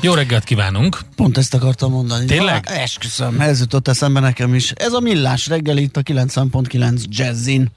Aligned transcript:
Jó 0.00 0.14
reggelt 0.14 0.44
kívánunk! 0.44 0.98
Pont 1.16 1.38
ezt 1.38 1.54
akartam 1.54 1.90
mondani. 1.90 2.24
Tényleg? 2.24 2.68
Ha, 2.68 2.74
esküszöm, 2.74 3.40
ez 3.40 3.60
jutott 3.60 3.88
eszembe 3.88 4.20
nekem 4.20 4.54
is. 4.54 4.70
Ez 4.70 4.92
a 4.92 5.00
millás 5.00 5.46
reggel 5.46 5.76
itt 5.76 5.96
a 5.96 6.02
90.9 6.02 7.02
Jazzin. 7.08 7.70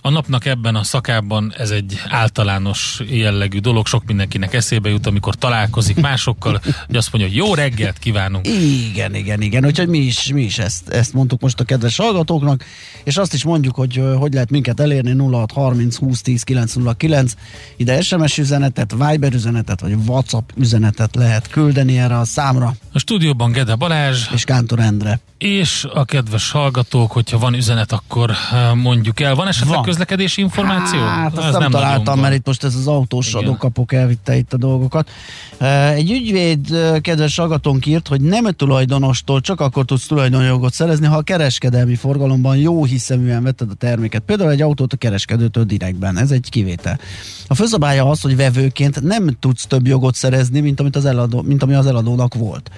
A 0.00 0.10
napnak 0.10 0.44
ebben 0.46 0.74
a 0.74 0.82
szakában 0.82 1.52
ez 1.56 1.70
egy 1.70 2.00
általános 2.08 3.00
jellegű 3.08 3.58
dolog, 3.58 3.86
sok 3.86 4.04
mindenkinek 4.04 4.54
eszébe 4.54 4.88
jut, 4.88 5.06
amikor 5.06 5.34
találkozik 5.34 6.00
másokkal, 6.00 6.60
hogy 6.86 6.96
azt 6.96 7.12
mondja, 7.12 7.30
hogy 7.30 7.46
jó 7.46 7.54
reggelt 7.54 7.98
kívánunk. 7.98 8.46
Igen, 8.90 9.14
igen, 9.14 9.40
igen. 9.40 9.64
Úgyhogy 9.64 9.88
mi 9.88 9.98
is, 9.98 10.32
mi 10.32 10.42
is 10.42 10.58
ezt, 10.58 10.88
ezt 10.88 11.12
mondtuk 11.12 11.40
most 11.40 11.60
a 11.60 11.64
kedves 11.64 11.96
hallgatóknak, 11.96 12.64
és 13.04 13.16
azt 13.16 13.34
is 13.34 13.44
mondjuk, 13.44 13.74
hogy 13.74 14.02
hogy 14.18 14.32
lehet 14.32 14.50
minket 14.50 14.80
elérni 14.80 15.10
0630 15.10 15.96
20 15.96 16.22
10 16.22 16.42
909. 16.42 17.32
Ide 17.76 18.00
SMS 18.00 18.38
üzenetet, 18.38 18.94
Viber 18.98 19.32
üzenetet, 19.32 19.80
vagy 19.80 19.96
WhatsApp 20.06 20.50
üzenetet 20.56 21.14
lehet 21.14 21.48
küldeni 21.48 21.98
erre 21.98 22.18
a 22.18 22.24
számra. 22.24 22.74
A 22.92 22.98
stúdióban 22.98 23.52
Gede 23.52 23.74
Balázs. 23.74 24.26
És 24.34 24.44
Kántor 24.44 24.80
Endre. 24.80 25.20
És 25.38 25.86
a 25.92 26.04
kedves 26.04 26.50
hallgatók, 26.50 27.12
hogyha 27.12 27.38
van 27.38 27.54
üzenet, 27.54 27.92
akkor 27.92 28.32
mondjuk 28.74 29.20
el. 29.20 29.34
Van 29.34 29.48
esetleg 29.48 29.74
van. 29.74 29.82
Közlekedési 29.88 30.40
információ? 30.40 31.00
Hát 31.00 31.38
azt 31.38 31.50
nem, 31.50 31.60
nem 31.60 31.70
találtam, 31.70 32.20
mert 32.20 32.34
itt 32.34 32.46
most 32.46 32.64
ez 32.64 32.74
az 32.74 32.86
autós 32.86 33.28
Igen. 33.28 33.42
adókapok 33.42 33.92
elvitte 33.92 34.36
itt 34.36 34.52
a 34.52 34.56
dolgokat. 34.56 35.10
Egy 35.94 36.10
ügyvéd 36.10 36.66
kedves 37.00 37.36
hallgatónk 37.36 37.86
írt, 37.86 38.08
hogy 38.08 38.20
nem 38.20 38.44
tulajdonostól 38.44 39.40
csak 39.40 39.60
akkor 39.60 39.84
tudsz 39.84 40.06
tulajdonjogot 40.06 40.72
szerezni, 40.72 41.06
ha 41.06 41.16
a 41.16 41.22
kereskedelmi 41.22 41.94
forgalomban 41.94 42.56
jó 42.56 42.84
hiszeműen 42.84 43.42
vetted 43.42 43.70
a 43.70 43.74
terméket. 43.74 44.22
Például 44.22 44.50
egy 44.50 44.62
autót 44.62 44.92
a 44.92 44.96
kereskedőtől 44.96 45.64
direktben. 45.64 46.18
Ez 46.18 46.30
egy 46.30 46.50
kivétel. 46.50 46.98
A 47.46 47.54
főszabálya 47.54 48.10
az, 48.10 48.20
hogy 48.20 48.36
vevőként 48.36 49.02
nem 49.02 49.36
tudsz 49.40 49.66
több 49.66 49.86
jogot 49.86 50.14
szerezni, 50.14 50.60
mint, 50.60 50.80
amit 50.80 50.96
az 50.96 51.04
eladó, 51.04 51.42
mint 51.42 51.62
ami 51.62 51.74
az 51.74 51.86
eladónak 51.86 52.34
volt. 52.34 52.70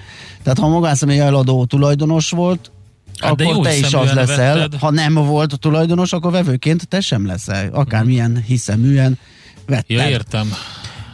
Tehát 0.43 0.59
ha 0.59 0.65
a 0.65 0.69
magánszemély 0.69 1.19
eladó 1.19 1.65
tulajdonos 1.65 2.29
volt, 2.29 2.71
Hát 3.19 3.41
akkor 3.41 3.65
te 3.65 3.77
is 3.77 3.93
az 3.93 4.11
leszel. 4.11 4.57
Vetted. 4.57 4.79
Ha 4.79 4.91
nem 4.91 5.13
volt 5.13 5.53
a 5.53 5.57
tulajdonos, 5.57 6.13
akkor 6.13 6.31
vevőként 6.31 6.87
te 6.87 6.99
sem 6.99 7.25
leszel. 7.25 7.69
Akármilyen 7.73 8.43
hiszeműen 8.47 9.17
vetted. 9.65 9.97
Ja, 9.97 10.09
értem. 10.09 10.53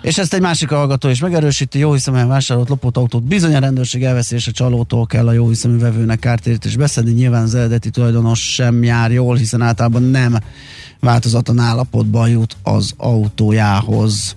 És 0.01 0.17
ezt 0.17 0.33
egy 0.33 0.41
másik 0.41 0.69
hallgató 0.69 1.09
is 1.09 1.19
megerősíti, 1.19 1.79
jó 1.79 1.93
hiszeműen 1.93 2.27
vásárolt 2.27 2.69
lopott 2.69 2.97
autót 2.97 3.23
bizony 3.23 3.55
a 3.55 3.59
rendőrség 3.59 4.03
elveszése 4.03 4.51
csalótól 4.51 5.05
kell 5.05 5.27
a 5.27 5.31
jó 5.31 5.47
hiszemű 5.47 5.77
vevőnek 5.77 6.19
kártérítés 6.19 6.75
beszedni, 6.75 7.11
nyilván 7.11 7.43
az 7.43 7.55
eredeti 7.55 7.89
tulajdonos 7.89 8.53
sem 8.53 8.83
jár 8.83 9.11
jól, 9.11 9.35
hiszen 9.35 9.61
általában 9.61 10.03
nem 10.03 10.37
változatlan 10.99 11.59
állapotban 11.59 12.29
jut 12.29 12.57
az 12.63 12.93
autójához. 12.97 14.35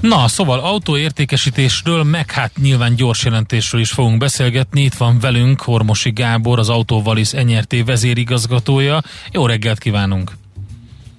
Na, 0.00 0.28
szóval 0.28 0.60
autóértékesítésről, 0.60 2.02
meg 2.02 2.30
hát 2.30 2.52
nyilván 2.56 2.94
gyors 2.94 3.24
jelentésről 3.24 3.80
is 3.80 3.90
fogunk 3.90 4.18
beszélgetni. 4.18 4.82
Itt 4.82 4.94
van 4.94 5.18
velünk 5.18 5.60
Hormosi 5.60 6.10
Gábor, 6.10 6.58
az 6.58 6.68
Autóvalis 6.68 7.30
NRT 7.30 7.84
vezérigazgatója. 7.84 9.02
Jó 9.30 9.46
reggelt 9.46 9.78
kívánunk! 9.78 10.41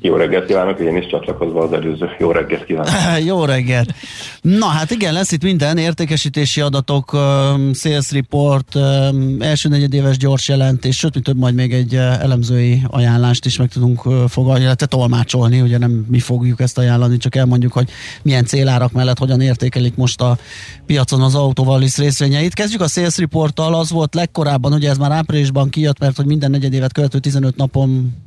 Jó 0.06 0.16
reggelt 0.16 0.46
kívánok, 0.46 0.80
én 0.80 0.98
is 0.98 1.08
csatlakozva 1.08 1.64
az 1.64 1.74
előző. 1.74 2.10
Jó 2.20 2.32
reggelt 2.32 2.66
kívánok. 2.66 2.92
Jó 3.30 3.46
reggelt. 3.46 3.94
Na 4.42 4.66
hát 4.66 4.92
igen, 4.92 5.14
lesz 5.14 5.32
itt 5.32 5.44
minden, 5.44 5.78
értékesítési 5.78 6.62
adatok, 6.62 7.12
sales 7.74 8.12
report, 8.12 8.76
első 9.40 9.70
negyedéves 9.70 10.18
gyors 10.18 10.48
jelentés, 10.48 10.98
sőt, 10.98 11.16
mi 11.16 11.22
több 11.22 11.38
majd 11.38 11.56
még 11.56 11.74
egy 11.74 11.96
elemzői 11.96 12.82
ajánlást 12.88 13.46
is 13.46 13.58
meg 13.58 13.70
tudunk 13.70 14.02
fogadni, 14.28 14.64
illetve 14.64 14.86
tolmácsolni, 14.86 15.62
ugye 15.62 15.78
nem 15.78 16.06
mi 16.10 16.20
fogjuk 16.20 16.60
ezt 16.60 16.78
ajánlani, 16.78 17.18
csak 17.18 17.36
elmondjuk, 17.36 17.74
hogy 17.74 17.90
milyen 18.22 18.46
célárak 18.46 18.92
mellett 18.92 19.18
hogyan 19.18 19.42
értékelik 19.42 19.96
most 19.96 20.22
a 20.22 20.38
piacon 20.86 21.22
az 21.22 21.36
autóvalis 21.36 21.98
részvényeit. 21.98 22.54
Kezdjük 22.54 22.82
a 22.82 22.88
sales 22.88 23.18
reporttal, 23.18 23.74
az 23.74 23.92
volt 23.92 24.16
legkorábban, 24.16 24.74
ugye 24.74 24.90
ez 24.90 24.98
már 24.98 25.12
áprilisban 25.12 25.70
kijött, 25.70 26.00
mert 26.00 26.16
hogy 26.16 26.26
minden 26.26 26.52
negyedévet 26.52 26.94
követő 26.94 27.20
15 27.20 27.56
napon 27.56 28.22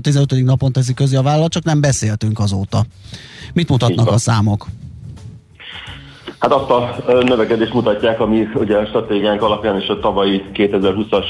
15. 0.00 0.44
napon 0.44 0.72
teszi 0.72 0.94
közé 0.94 1.16
a 1.16 1.22
vállalat, 1.22 1.50
csak 1.50 1.64
nem 1.64 1.80
beszéltünk 1.80 2.38
azóta. 2.38 2.84
Mit 3.54 3.68
mutatnak 3.68 4.08
a 4.08 4.18
számok? 4.18 4.66
Hát 6.38 6.52
azt 6.52 6.70
a 6.70 7.12
növekedést 7.22 7.72
mutatják, 7.72 8.20
ami 8.20 8.48
ugye 8.54 8.76
a 8.76 8.86
stratégiánk 8.86 9.42
alapján 9.42 9.80
és 9.80 9.88
a 9.88 10.00
tavalyi 10.00 10.42
2020-as 10.54 11.24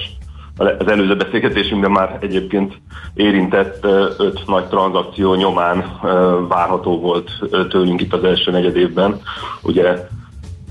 az 0.57 0.87
előző 0.87 1.17
beszélgetésünkben 1.17 1.91
már 1.91 2.19
egyébként 2.21 2.81
érintett 3.15 3.85
öt 4.19 4.47
nagy 4.47 4.65
tranzakció 4.65 5.35
nyomán 5.35 5.99
várható 6.49 7.01
volt 7.01 7.31
tőlünk 7.69 8.01
itt 8.01 8.13
az 8.13 8.25
első 8.25 8.51
negyed 8.51 8.77
évben. 8.77 9.21
Ugye 9.63 10.09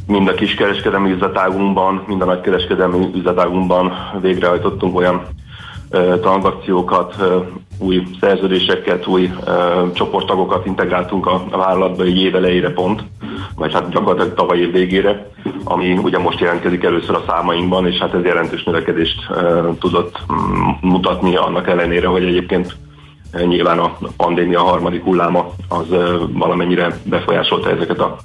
mind 0.07 0.27
a 0.27 0.33
kiskereskedelmi 0.33 1.11
üzletágunkban, 1.11 2.03
mind 2.07 2.21
a 2.21 2.25
nagykereskedelmi 2.25 3.09
üzletágunkban 3.15 3.91
végrehajtottunk 4.21 4.97
olyan 4.97 5.27
tranzakciókat, 6.21 7.15
új 7.79 8.03
szerződéseket, 8.19 9.07
új 9.07 9.31
csoporttagokat 9.93 10.65
integráltunk 10.65 11.27
a, 11.27 11.43
vállalatba 11.49 12.03
egy 12.03 12.17
év 12.17 12.35
elejére 12.35 12.69
pont, 12.69 13.03
vagy 13.55 13.73
hát 13.73 13.89
gyakorlatilag 13.89 14.33
tavaly 14.33 14.59
év 14.59 14.71
végére, 14.71 15.29
ami 15.63 15.97
ugye 15.97 16.17
most 16.17 16.39
jelentkezik 16.39 16.83
először 16.83 17.15
a 17.15 17.23
számainkban, 17.27 17.87
és 17.87 17.97
hát 17.97 18.13
ez 18.13 18.23
jelentős 18.23 18.63
növekedést 18.63 19.27
tudott 19.79 20.19
mm, 20.33 20.89
mutatni 20.89 21.35
annak 21.35 21.67
ellenére, 21.67 22.07
hogy 22.07 22.23
egyébként 22.23 22.75
nyilván 23.45 23.79
a 23.79 23.97
pandémia 24.17 24.61
harmadik 24.61 25.03
hulláma 25.03 25.51
az 25.69 25.85
valamennyire 26.33 26.99
befolyásolta 27.03 27.69
ezeket 27.69 27.99
a, 27.99 28.17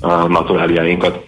a 0.00 0.26
naturáliáinkat. 0.26 1.24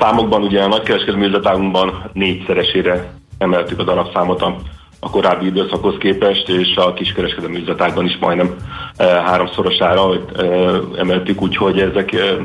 Számokban 0.00 0.42
ugye 0.42 0.62
a 0.62 0.68
nagykereskedelmi 0.68 1.26
üzletágunkban 1.26 2.10
négyszeresére 2.12 3.19
emeltük 3.40 3.78
a 3.78 3.84
darabszámot 3.84 4.42
a, 4.42 4.56
a 5.00 5.10
korábbi 5.10 5.46
időszakhoz 5.46 5.94
képest, 5.98 6.48
és 6.48 6.76
a 6.76 6.92
kiskereskedelmi 6.92 7.60
üzletákban 7.60 8.06
is 8.06 8.18
majdnem 8.20 8.54
e, 8.96 9.04
háromszorosára 9.04 10.14
e, 10.14 10.44
emeltük, 10.96 11.42
úgyhogy 11.42 11.78
ezek 11.78 12.12
e, 12.12 12.36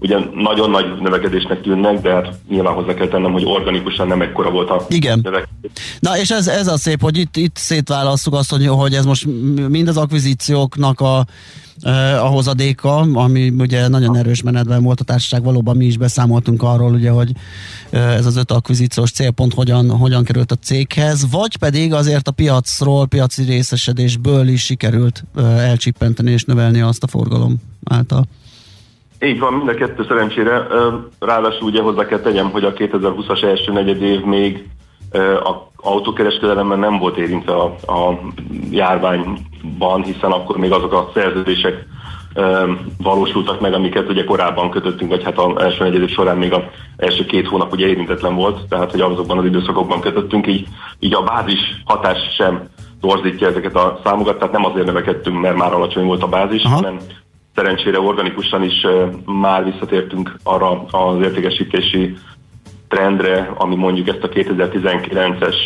ugye 0.00 0.18
nagyon 0.34 0.70
nagy 0.70 0.86
növekedésnek 1.00 1.60
tűnnek, 1.60 2.00
de 2.00 2.12
hát 2.12 2.28
nyilván 2.48 2.74
hozzá 2.74 2.94
kell 2.94 3.08
tennem, 3.08 3.32
hogy 3.32 3.44
organikusan 3.44 4.06
nem 4.06 4.22
ekkora 4.22 4.50
volt 4.50 4.70
a 4.70 4.84
Igen. 4.88 5.20
növekedés. 5.22 5.70
Na 6.00 6.18
és 6.18 6.30
ez, 6.30 6.46
ez 6.46 6.66
a 6.66 6.76
szép, 6.76 7.00
hogy 7.00 7.16
itt, 7.16 7.36
itt 7.36 7.56
szétválasztjuk 7.56 8.34
azt, 8.34 8.50
hogy, 8.50 8.66
hogy 8.66 8.94
ez 8.94 9.04
most 9.04 9.26
mind 9.68 9.88
az 9.88 9.96
akvizícióknak 9.96 11.00
a 11.00 11.24
a 12.22 12.26
hozadéka, 12.26 12.96
ami 12.96 13.52
ugye 13.58 13.88
nagyon 13.88 14.16
erős 14.16 14.42
menetben 14.42 14.82
volt 14.82 15.00
a 15.00 15.04
társaság, 15.04 15.42
valóban 15.42 15.76
mi 15.76 15.84
is 15.84 15.96
beszámoltunk 15.96 16.62
arról, 16.62 16.92
ugye, 16.92 17.10
hogy 17.10 17.32
ez 17.90 18.26
az 18.26 18.36
öt 18.36 18.50
akvizíciós 18.50 19.10
célpont 19.10 19.54
hogyan, 19.54 19.90
hogyan 19.90 20.24
került 20.24 20.52
a 20.52 20.54
céghez, 20.54 21.30
vagy 21.30 21.56
pedig 21.56 21.92
azért 21.92 22.28
a 22.28 22.32
piacról, 22.32 23.06
piaci 23.06 23.42
részesedésből 23.42 24.48
is 24.48 24.64
sikerült 24.64 25.24
elcsippenteni 25.36 26.30
és 26.30 26.44
növelni 26.44 26.80
azt 26.80 27.02
a 27.02 27.06
forgalom 27.06 27.56
által. 27.84 28.24
Így 29.24 29.38
van, 29.38 29.52
mind 29.52 29.68
a 29.68 29.74
kettő 29.74 30.04
szerencsére. 30.08 30.66
Ráadásul 31.18 31.68
ugye 31.68 31.82
hozzá 31.82 32.06
kell 32.06 32.20
tegyem, 32.20 32.50
hogy 32.50 32.64
a 32.64 32.72
2020-as 32.72 33.44
első 33.44 33.72
negyed 33.72 34.02
év 34.02 34.20
még 34.20 34.68
a 35.44 35.71
autókereskedelemben 35.82 36.78
nem 36.78 36.98
volt 36.98 37.16
érintve 37.16 37.52
a, 37.52 37.64
a 37.86 38.18
járványban, 38.70 40.02
hiszen 40.02 40.30
akkor 40.30 40.56
még 40.56 40.72
azok 40.72 40.92
a 40.92 41.10
szerződések 41.14 41.86
valósultak 43.02 43.60
meg, 43.60 43.74
amiket 43.74 44.08
ugye 44.08 44.24
korábban 44.24 44.70
kötöttünk, 44.70 45.10
vagy 45.10 45.24
hát 45.24 45.38
az 45.38 45.62
első 45.62 45.84
negyed 45.84 46.08
során 46.08 46.36
még 46.36 46.52
az 46.52 46.62
első 46.96 47.24
két 47.24 47.48
hónap 47.48 47.72
ugye 47.72 47.86
érintetlen 47.86 48.34
volt, 48.34 48.68
tehát 48.68 48.90
hogy 48.90 49.00
azokban 49.00 49.38
az 49.38 49.44
időszakokban 49.44 50.00
kötöttünk, 50.00 50.46
így, 50.46 50.66
így 50.98 51.14
a 51.14 51.22
bázis 51.22 51.82
hatás 51.84 52.18
sem 52.36 52.62
torzítja 53.00 53.48
ezeket 53.48 53.74
a 53.74 54.00
számokat, 54.04 54.38
tehát 54.38 54.52
nem 54.52 54.64
azért 54.64 54.86
növekedtünk, 54.86 55.40
mert 55.40 55.56
már 55.56 55.72
alacsony 55.72 56.04
volt 56.04 56.22
a 56.22 56.28
bázis, 56.28 56.62
Aha. 56.62 56.74
hanem 56.74 56.96
szerencsére 57.54 58.00
organikusan 58.00 58.62
is 58.62 58.86
már 59.24 59.64
visszatértünk 59.64 60.36
arra 60.42 60.84
az 60.90 61.20
értékesítési 61.22 62.16
trendre, 62.92 63.52
ami 63.56 63.74
mondjuk 63.74 64.08
ezt 64.08 64.22
a 64.22 64.28
2019-es 64.28 65.56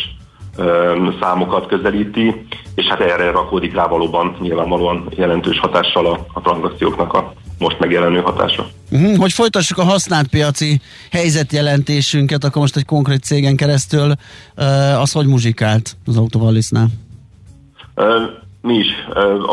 számokat 1.21 1.67
közelíti, 1.67 2.45
és 2.75 2.85
hát 2.85 2.99
erre 2.99 3.31
rakódik 3.31 3.73
rá 3.73 3.87
valóban 3.87 4.37
nyilvánvalóan 4.41 5.07
jelentős 5.15 5.59
hatással 5.59 6.05
a, 6.05 6.25
a 6.33 6.41
tranzakcióknak 6.41 7.13
a 7.13 7.33
most 7.59 7.79
megjelenő 7.79 8.19
hatása. 8.19 8.67
Uh-huh. 8.91 9.17
Hogy 9.17 9.31
folytassuk 9.31 9.77
a 9.77 9.83
használt 9.83 10.27
piaci 10.27 10.81
helyzetjelentésünket, 11.11 12.43
akkor 12.43 12.61
most 12.61 12.75
egy 12.75 12.85
konkrét 12.85 13.23
cégen 13.23 13.55
keresztül, 13.55 14.11
az 15.01 15.11
hogy 15.11 15.27
muzsikált 15.27 15.97
az 16.05 16.17
Autovalisnál? 16.17 16.87
Uh, 17.95 18.05
mi 18.61 18.73
is 18.73 18.87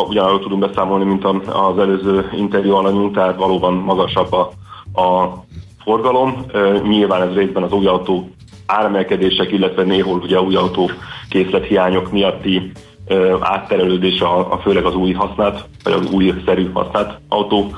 ugyanarról 0.09 0.41
tudunk 0.41 0.67
beszámolni, 0.67 1.05
mint 1.05 1.25
az 1.47 1.79
előző 1.79 2.31
interjú 2.37 2.75
alanyunk, 2.75 3.15
tehát 3.15 3.37
valóban 3.37 3.75
magasabb 3.75 4.32
a, 4.32 4.53
a 5.00 5.35
forgalom. 5.84 6.44
Nyilván 6.82 7.28
ez 7.28 7.34
részben 7.34 7.62
az 7.62 7.72
új 7.72 7.86
autó 7.86 8.28
áremelkedések, 8.66 9.52
illetve 9.52 9.82
néhol 9.82 10.19
ugye 10.19 10.40
új 10.40 10.56
autó 10.56 10.90
készlethiányok 11.28 12.12
miatti 12.12 12.72
átterelődés 13.40 14.20
a, 14.20 14.52
a 14.52 14.58
főleg 14.58 14.84
az 14.84 14.94
új 14.94 15.12
használt, 15.12 15.64
vagy 15.82 15.92
az 15.92 16.10
új 16.10 16.34
szerű 16.46 16.70
használt 16.72 17.20
autó 17.28 17.72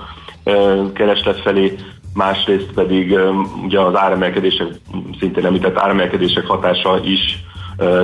kereslet 0.95 1.41
felé, 1.41 1.75
másrészt 2.15 2.73
pedig 2.75 3.19
ugye 3.65 3.81
az 3.81 3.97
áremelkedések, 3.97 4.69
szintén 5.19 5.47
említett 5.47 5.79
áremelkedések 5.79 6.47
hatása 6.47 7.01
is 7.05 7.45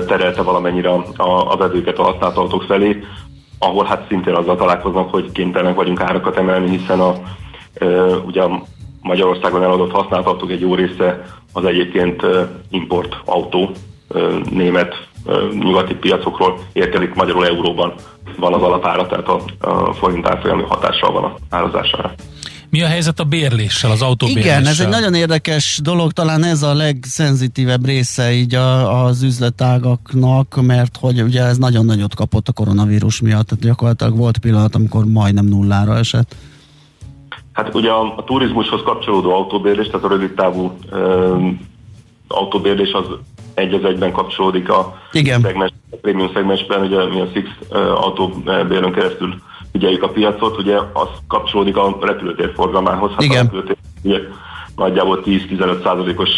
terelte 0.07 0.43
valamennyire 0.43 0.91
a, 0.91 1.05
a, 1.53 1.57
vezőket 1.57 1.99
a 1.99 2.03
használt 2.03 2.37
autók 2.37 2.63
felé, 2.63 3.03
ahol 3.59 3.85
hát 3.85 4.07
szintén 4.09 4.35
azzal 4.35 4.57
találkoznak, 4.57 5.11
hogy 5.11 5.33
kénytelenek 5.33 5.75
vagyunk 5.75 6.01
árakat 6.01 6.37
emelni, 6.37 6.79
hiszen 6.79 7.01
a, 7.01 7.13
ugye 8.27 8.43
Magyarországon 9.03 9.63
eladott 9.63 9.91
használt 9.91 10.27
autók 10.27 10.51
egy 10.51 10.61
jó 10.61 10.75
része 10.75 11.27
az 11.53 11.65
egyébként 11.65 12.23
import 12.71 13.17
autó, 13.25 13.71
német, 14.51 15.09
nyugati 15.53 15.95
piacokról 15.95 16.59
érkezik 16.73 17.15
magyarul 17.15 17.47
euróban 17.47 17.95
van 18.37 18.55
az 18.55 18.63
alapára, 18.63 19.07
tehát 19.07 19.29
a, 19.29 19.43
a 19.61 19.93
forint 19.93 20.27
árfolyami 20.27 20.63
hatással 20.63 21.13
van 21.13 21.25
a 21.25 21.37
árazására. 21.49 22.15
Mi 22.71 22.83
a 22.83 22.87
helyzet 22.87 23.21
a 23.21 23.25
bérléssel, 23.25 23.91
az 23.91 24.03
autóbérléssel? 24.03 24.61
Igen, 24.61 24.67
ez 24.67 24.81
egy 24.81 24.89
nagyon 24.89 25.15
érdekes 25.15 25.81
dolog, 25.83 26.13
talán 26.13 26.45
ez 26.45 26.63
a 26.63 26.75
legszenzitívebb 26.75 27.85
része 27.85 28.33
így 28.33 28.55
a, 28.55 29.05
az 29.05 29.23
üzletágaknak, 29.23 30.63
mert 30.63 30.97
hogy 31.01 31.23
ugye 31.23 31.43
ez 31.43 31.59
nagyon 31.59 31.85
nagyot 31.85 32.15
kapott 32.15 32.49
a 32.49 32.53
koronavírus 32.53 33.21
miatt, 33.21 33.47
tehát 33.47 33.65
gyakorlatilag 33.65 34.17
volt 34.17 34.39
pillanat, 34.39 34.75
amikor 34.75 35.05
majdnem 35.05 35.45
nullára 35.45 35.97
esett. 35.97 36.35
Hát 37.53 37.75
ugye 37.75 37.91
a, 37.91 38.15
a 38.17 38.25
turizmushoz 38.25 38.83
kapcsolódó 38.85 39.35
autóbérlés, 39.35 39.87
tehát 39.87 40.05
a 40.05 40.09
rövid 40.09 40.35
távú 40.35 40.77
ö, 40.91 41.37
autóbérlés 42.29 42.93
az 42.93 43.05
egy 43.55 43.75
az 43.75 43.85
egyben 43.85 44.13
kapcsolódik 44.13 44.69
a, 44.69 44.99
Igen. 45.13 45.41
Szegmens, 45.41 45.73
a 45.91 45.97
prémium 45.97 46.31
szegmensben, 46.35 46.81
ugye 46.81 47.05
mi 47.05 47.21
a 47.21 47.29
Six 47.35 47.49
autóbérlőn 47.95 48.93
keresztül 48.93 49.35
figyeljük 49.73 50.03
a 50.03 50.09
piacot, 50.09 50.59
ugye 50.59 50.77
az 50.93 51.09
kapcsolódik 51.29 51.77
a 51.77 51.99
repülőtér 52.01 52.53
forgalmához. 52.55 53.11
Hát 53.11 53.23
Igen. 53.23 53.39
A 53.39 53.43
repülőtér, 53.43 53.77
ugye, 54.03 54.19
nagyjából 54.77 55.23
10-15 55.25 55.83
százalékos 55.83 56.31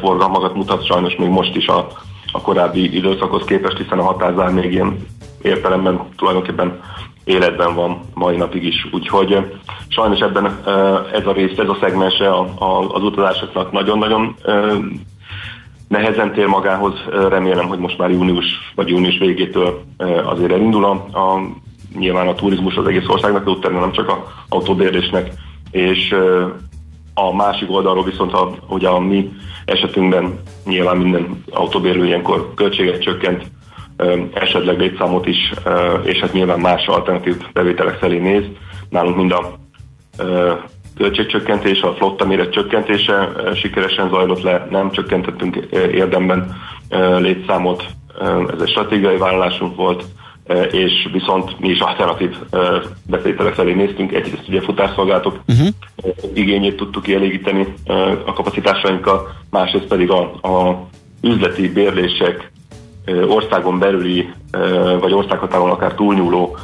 forgalmakat 0.00 0.54
mutat 0.54 0.86
sajnos 0.86 1.16
még 1.16 1.28
most 1.28 1.56
is 1.56 1.66
a, 1.66 1.86
a 2.32 2.40
korábbi 2.40 2.96
időszakhoz 2.96 3.44
képest, 3.44 3.76
hiszen 3.76 3.98
a 3.98 4.02
határzár 4.02 4.50
még 4.50 4.72
ilyen 4.72 5.06
értelemben 5.42 6.00
tulajdonképpen 6.16 6.80
életben 7.24 7.74
van 7.74 8.00
mai 8.14 8.36
napig 8.36 8.64
is. 8.64 8.88
Úgyhogy 8.92 9.38
sajnos 9.88 10.18
ebben 10.18 10.60
ez 11.12 11.26
a 11.26 11.32
rész, 11.32 11.58
ez 11.58 11.68
a 11.68 11.76
szegmense 11.80 12.34
az 12.88 13.02
utazásoknak 13.02 13.72
nagyon-nagyon 13.72 14.36
nehezen 15.88 16.32
tér 16.32 16.46
magához. 16.46 16.94
Remélem, 17.28 17.66
hogy 17.66 17.78
most 17.78 17.98
már 17.98 18.10
június 18.10 18.46
vagy 18.74 18.88
június 18.88 19.18
végétől 19.18 19.82
azért 20.24 20.52
elindul 20.52 20.84
a, 20.84 20.90
a 21.18 21.40
nyilván 21.98 22.28
a 22.28 22.34
turizmus 22.34 22.76
az 22.76 22.86
egész 22.86 23.08
országnak, 23.08 23.48
utána 23.48 23.80
nem 23.80 23.92
csak 23.92 24.08
a 24.08 24.32
autóbérlésnek, 24.48 25.32
és 25.70 26.14
a 27.14 27.34
másik 27.34 27.70
oldalról 27.70 28.04
viszont 28.04 28.32
a, 28.32 28.54
ugye 28.68 28.88
a 28.88 28.98
mi 28.98 29.32
esetünkben 29.64 30.38
nyilván 30.64 30.96
minden 30.96 31.44
autóbérlő 31.50 32.06
ilyenkor 32.06 32.54
költséget 32.54 33.02
csökkent, 33.02 33.44
esetleg 34.34 34.78
létszámot 34.78 35.26
is, 35.26 35.52
és 36.02 36.18
hát 36.20 36.32
nyilván 36.32 36.60
más 36.60 36.86
alternatív 36.86 37.36
bevételek 37.52 37.98
felé 37.98 38.18
néz. 38.18 38.44
Nálunk 38.88 39.16
mind 39.16 39.32
a 39.32 39.58
költségcsökkentés, 40.96 41.80
a 41.80 41.94
flotta 41.94 42.26
méret 42.26 42.52
csökkentése 42.52 43.32
sikeresen 43.54 44.08
zajlott 44.08 44.42
le, 44.42 44.66
nem 44.70 44.90
csökkentettünk 44.90 45.56
érdemben 45.92 46.56
létszámot, 47.18 47.84
ez 48.54 48.60
egy 48.60 48.68
stratégiai 48.68 49.16
vállalásunk 49.16 49.76
volt, 49.76 50.04
és 50.70 51.08
viszont 51.12 51.60
mi 51.60 51.68
is 51.68 51.78
alternatív 51.78 52.36
bevételek 53.06 53.54
felé 53.54 53.72
néztünk, 53.72 54.12
egyrészt 54.12 54.48
ugye 54.48 54.60
futárszolgálatok 54.60 55.40
uh-huh. 55.48 55.68
igényét 56.34 56.76
tudtuk 56.76 57.02
kielégíteni 57.02 57.74
a 58.26 58.32
kapacitásainkkal, 58.32 59.32
másrészt 59.50 59.86
pedig 59.86 60.10
a, 60.10 60.20
a 60.48 60.86
üzleti 61.22 61.68
bérlések 61.68 62.52
országon 63.28 63.78
belüli, 63.78 64.30
vagy 65.00 65.12
országhatáron 65.12 65.70
akár 65.70 65.94
túlnyúló 65.94 66.56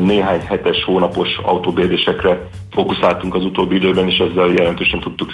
néhány 0.00 0.40
hetes, 0.40 0.84
hónapos 0.84 1.28
autóbérlésekre 1.42 2.48
fókuszáltunk 2.70 3.34
az 3.34 3.44
utóbbi 3.44 3.74
időben, 3.74 4.08
és 4.08 4.18
ezzel 4.18 4.48
jelentősen 4.48 5.00
tudtuk 5.00 5.32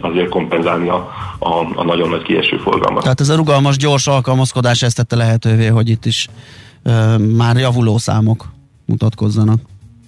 azért 0.00 0.28
kompenzálni 0.28 0.88
a, 0.88 1.08
a, 1.38 1.48
a 1.74 1.84
nagyon 1.84 2.08
nagy 2.08 2.22
kieső 2.22 2.56
forgalmat. 2.56 3.02
Tehát 3.02 3.20
ez 3.20 3.28
a 3.28 3.36
rugalmas, 3.36 3.76
gyors 3.76 4.06
alkalmazkodás 4.06 4.82
ezt 4.82 4.96
tette 4.96 5.16
lehetővé, 5.16 5.66
hogy 5.66 5.88
itt 5.88 6.04
is 6.04 6.28
e, 6.82 7.18
már 7.36 7.56
javuló 7.56 7.98
számok 7.98 8.44
mutatkozzanak. 8.84 9.60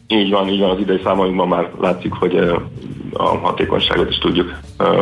Így 0.07 0.31
van, 0.31 0.49
így 0.49 0.61
van, 0.61 0.71
az 0.71 0.79
idei 0.79 1.01
számainkban 1.05 1.49
már 1.49 1.71
látszik, 1.81 2.13
hogy 2.13 2.37
a 3.13 3.25
hatékonyságot 3.25 4.11
is 4.11 4.19
tudjuk 4.19 4.61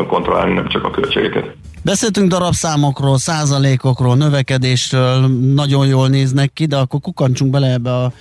kontrollálni, 0.09 0.53
nem 0.55 0.69
csak 0.69 0.85
a 0.85 0.91
költségeket. 0.91 1.57
Beszéltünk 1.89 2.31
darabszámokról, 2.31 3.19
százalékokról, 3.19 4.17
növekedésről, 4.17 5.27
nagyon 5.55 5.87
jól 5.87 6.09
néznek 6.09 6.53
ki, 6.53 6.67
de 6.67 6.77
akkor 6.77 7.01
kukancsunk 7.01 7.51
bele 7.51 7.73
ebbe 7.73 7.95
a 7.95 8.13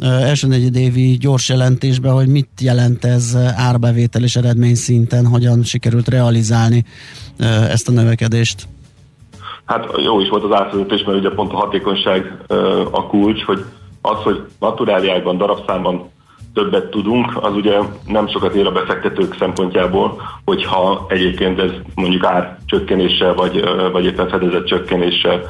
első 0.00 0.46
negyedévi 0.46 1.16
gyors 1.20 1.48
jelentésbe, 1.48 2.10
hogy 2.10 2.28
mit 2.28 2.48
jelent 2.60 3.04
ez 3.04 3.36
árbevétel 3.56 4.22
és 4.22 4.36
eredmény 4.36 4.74
szinten, 4.74 5.26
hogyan 5.26 5.62
sikerült 5.62 6.08
realizálni 6.08 6.84
ezt 7.68 7.88
a 7.88 7.92
növekedést. 7.92 8.68
Hát 9.64 9.86
jó 10.04 10.20
is 10.20 10.28
volt 10.28 10.44
az 10.44 10.60
átvezetés, 10.60 11.02
mert 11.04 11.18
ugye 11.18 11.30
pont 11.30 11.52
a 11.52 11.56
hatékonyság 11.56 12.36
a 12.90 13.06
kulcs, 13.06 13.42
hogy 13.42 13.64
az, 14.00 14.22
hogy 14.22 14.42
naturáliákban, 14.58 15.36
darabszámban 15.36 16.10
többet 16.54 16.90
tudunk, 16.90 17.44
az 17.44 17.54
ugye 17.54 17.78
nem 18.06 18.28
sokat 18.28 18.54
ér 18.54 18.66
a 18.66 18.72
befektetők 18.72 19.36
szempontjából, 19.38 20.22
hogyha 20.44 21.06
egyébként 21.08 21.60
ez 21.60 21.70
mondjuk 21.94 22.24
ár 22.24 22.58
csökkenéssel, 22.66 23.34
vagy, 23.34 23.64
vagy 23.92 24.04
éppen 24.04 24.28
fedezett 24.28 24.66
csökkenéssel 24.66 25.40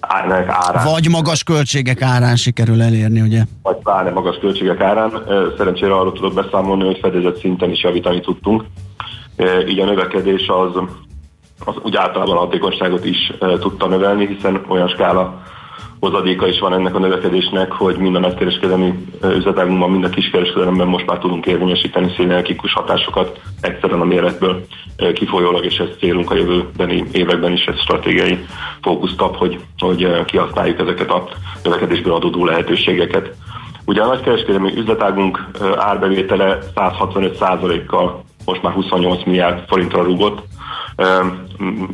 árán. 0.00 0.84
Vagy 0.84 1.08
magas 1.08 1.42
költségek 1.42 2.02
árán 2.02 2.36
sikerül 2.36 2.82
elérni, 2.82 3.20
ugye? 3.20 3.42
Vagy 3.62 3.76
pláne 3.76 4.10
magas 4.10 4.36
költségek 4.38 4.80
árán. 4.80 5.12
Szerencsére 5.56 5.94
arról 5.94 6.12
tudok 6.12 6.34
beszámolni, 6.34 6.84
hogy 6.84 6.98
fedezett 7.02 7.38
szinten 7.38 7.70
is 7.70 7.82
javítani 7.82 8.20
tudtunk. 8.20 8.64
Így 9.68 9.78
a 9.78 9.84
növekedés 9.84 10.48
az, 10.48 10.82
az 11.64 11.74
úgy 11.82 11.96
általában 11.96 12.36
a 12.36 12.40
hatékonyságot 12.40 13.04
is 13.04 13.32
tudta 13.60 13.86
növelni, 13.86 14.26
hiszen 14.26 14.64
olyan 14.68 14.88
skála 14.88 15.42
hozadéka 16.04 16.46
is 16.48 16.58
van 16.58 16.72
ennek 16.72 16.94
a 16.94 16.98
növekedésnek, 16.98 17.72
hogy 17.72 17.96
mind 17.96 18.14
a 18.16 18.18
nagykereskedelmi 18.18 18.94
üzletágunkban, 19.22 19.90
mind 19.90 20.04
a 20.04 20.08
kiskereskedelemben 20.08 20.86
most 20.86 21.06
már 21.06 21.18
tudunk 21.18 21.46
érvényesíteni 21.46 22.12
színeelkikus 22.16 22.72
hatásokat 22.72 23.40
egyszerűen 23.60 24.00
a 24.00 24.04
méretből 24.04 24.66
kifolyólag, 25.14 25.64
és 25.64 25.76
ez 25.76 25.88
célunk 25.98 26.30
a 26.30 26.34
jövőbeni 26.34 27.04
években 27.12 27.52
is, 27.52 27.64
ez 27.64 27.80
stratégiai 27.80 28.38
fókusz 28.82 29.14
kap, 29.16 29.36
hogy, 29.36 29.60
hogy 29.78 30.24
kihasználjuk 30.24 30.78
ezeket 30.78 31.10
a 31.10 31.28
növekedésből 31.62 32.14
adódó 32.14 32.44
lehetőségeket. 32.44 33.34
Ugye 33.84 34.02
a 34.02 34.06
nagykereskedelmi 34.06 34.72
üzletágunk 34.76 35.46
árbevétele 35.76 36.58
165%-kal 36.74 38.24
most 38.44 38.62
már 38.62 38.72
28 38.72 39.24
milliárd 39.24 39.64
forintra 39.68 40.02
rúgott, 40.02 40.42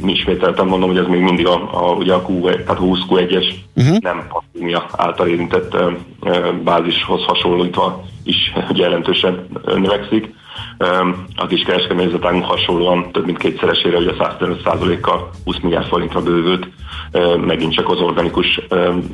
ismételten 0.05 0.67
mondom, 0.67 0.89
hogy 0.89 0.99
ez 0.99 1.07
még 1.07 1.21
mindig 1.21 1.47
a, 1.47 1.69
a, 1.73 1.93
ugye 1.93 2.13
a, 2.15 2.23
Q, 2.29 2.41
tehát 2.41 2.69
a 2.69 2.75
20 2.75 2.99
Q1-es 3.09 3.55
uh-huh. 3.75 3.99
nem 3.99 4.27
pandémia 4.29 4.87
által 4.93 5.29
érintett 5.29 5.77
bázishoz 6.65 7.25
hasonlítva 7.25 8.05
is 8.25 8.53
jelentősen 8.75 9.47
növekszik. 9.65 10.35
A 11.37 11.47
kis 11.47 11.63
kereskedelmi 11.63 12.41
hasonlóan 12.41 13.13
több 13.13 13.25
mint 13.25 13.39
kétszeresére, 13.39 13.97
ugye 13.97 14.13
115%-kal 14.19 15.31
20 15.45 15.59
milliárd 15.61 15.87
forintra 15.87 16.23
bővült. 16.23 16.69
Megint 17.47 17.73
csak 17.73 17.89
az 17.91 18.01
organikus, 18.01 18.61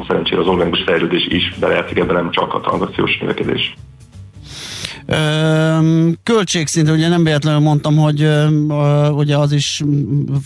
szerencsére 0.07 0.41
az 0.41 0.47
organikus 0.47 0.83
fejlődés 0.83 1.27
is 1.27 1.55
belejátszik 1.61 1.99
ebben, 1.99 2.15
nem 2.15 2.31
csak 2.31 2.55
a 2.55 2.61
tranzakciós 2.61 3.19
növekedés. 3.19 3.75
Költségszintű, 6.23 6.93
ugye 6.93 7.09
nem 7.09 7.25
véletlenül 7.25 7.61
mondtam, 7.61 7.97
hogy 7.97 8.29
ugye 9.11 9.37
az 9.37 9.53
is 9.53 9.83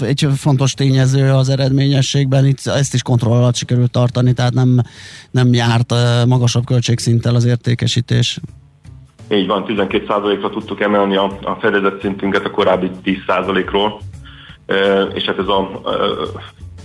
egy 0.00 0.29
fontos 0.37 0.73
tényező 0.73 1.31
az 1.31 1.49
eredményességben, 1.49 2.47
itt 2.47 2.67
ezt 2.67 2.95
is 2.95 3.02
kontroll 3.02 3.37
alatt 3.37 3.55
sikerült 3.55 3.90
tartani, 3.90 4.33
tehát 4.33 4.55
nem, 4.55 4.81
nem 5.31 5.52
járt 5.52 5.95
magasabb 6.26 6.64
költségszinttel 6.64 7.35
az 7.35 7.45
értékesítés. 7.45 8.40
így 9.31 9.47
van, 9.47 9.64
12%-ra 9.69 10.50
tudtuk 10.50 10.81
emelni 10.81 11.17
a, 11.17 11.38
a 11.43 11.57
fedezett 11.61 12.00
szintünket 12.00 12.45
a 12.45 12.50
korábbi 12.50 12.90
10%-ról, 13.05 14.00
és 15.14 15.25
hát 15.25 15.38
ez 15.38 15.47
a 15.47 15.81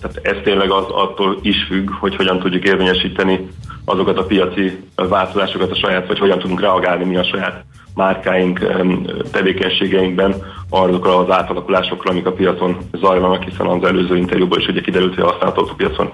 tehát 0.01 0.19
ez 0.21 0.35
tényleg 0.43 0.71
az 0.71 0.85
attól 0.89 1.39
is 1.41 1.63
függ, 1.63 1.89
hogy 1.89 2.15
hogyan 2.15 2.39
tudjuk 2.39 2.63
érvényesíteni 2.63 3.47
azokat 3.85 4.17
a 4.17 4.25
piaci 4.25 4.79
változásokat 4.95 5.71
a 5.71 5.75
saját, 5.75 6.07
vagy 6.07 6.19
hogyan 6.19 6.39
tudunk 6.39 6.61
reagálni 6.61 7.03
mi 7.03 7.15
a 7.15 7.23
saját 7.23 7.63
márkáink 7.95 8.59
tevékenységeinkben 9.31 10.35
azokra 10.69 11.17
az 11.17 11.31
átalakulásokra, 11.31 12.11
amik 12.11 12.25
a 12.25 12.31
piacon 12.31 12.77
zajlanak, 12.91 13.43
hiszen 13.43 13.65
az 13.65 13.83
előző 13.83 14.17
interjúban 14.17 14.59
is 14.59 14.67
ugye 14.67 14.81
kiderült, 14.81 15.15
hogy 15.15 15.23
a 15.23 15.31
használható 15.31 15.73
piacon 15.77 16.11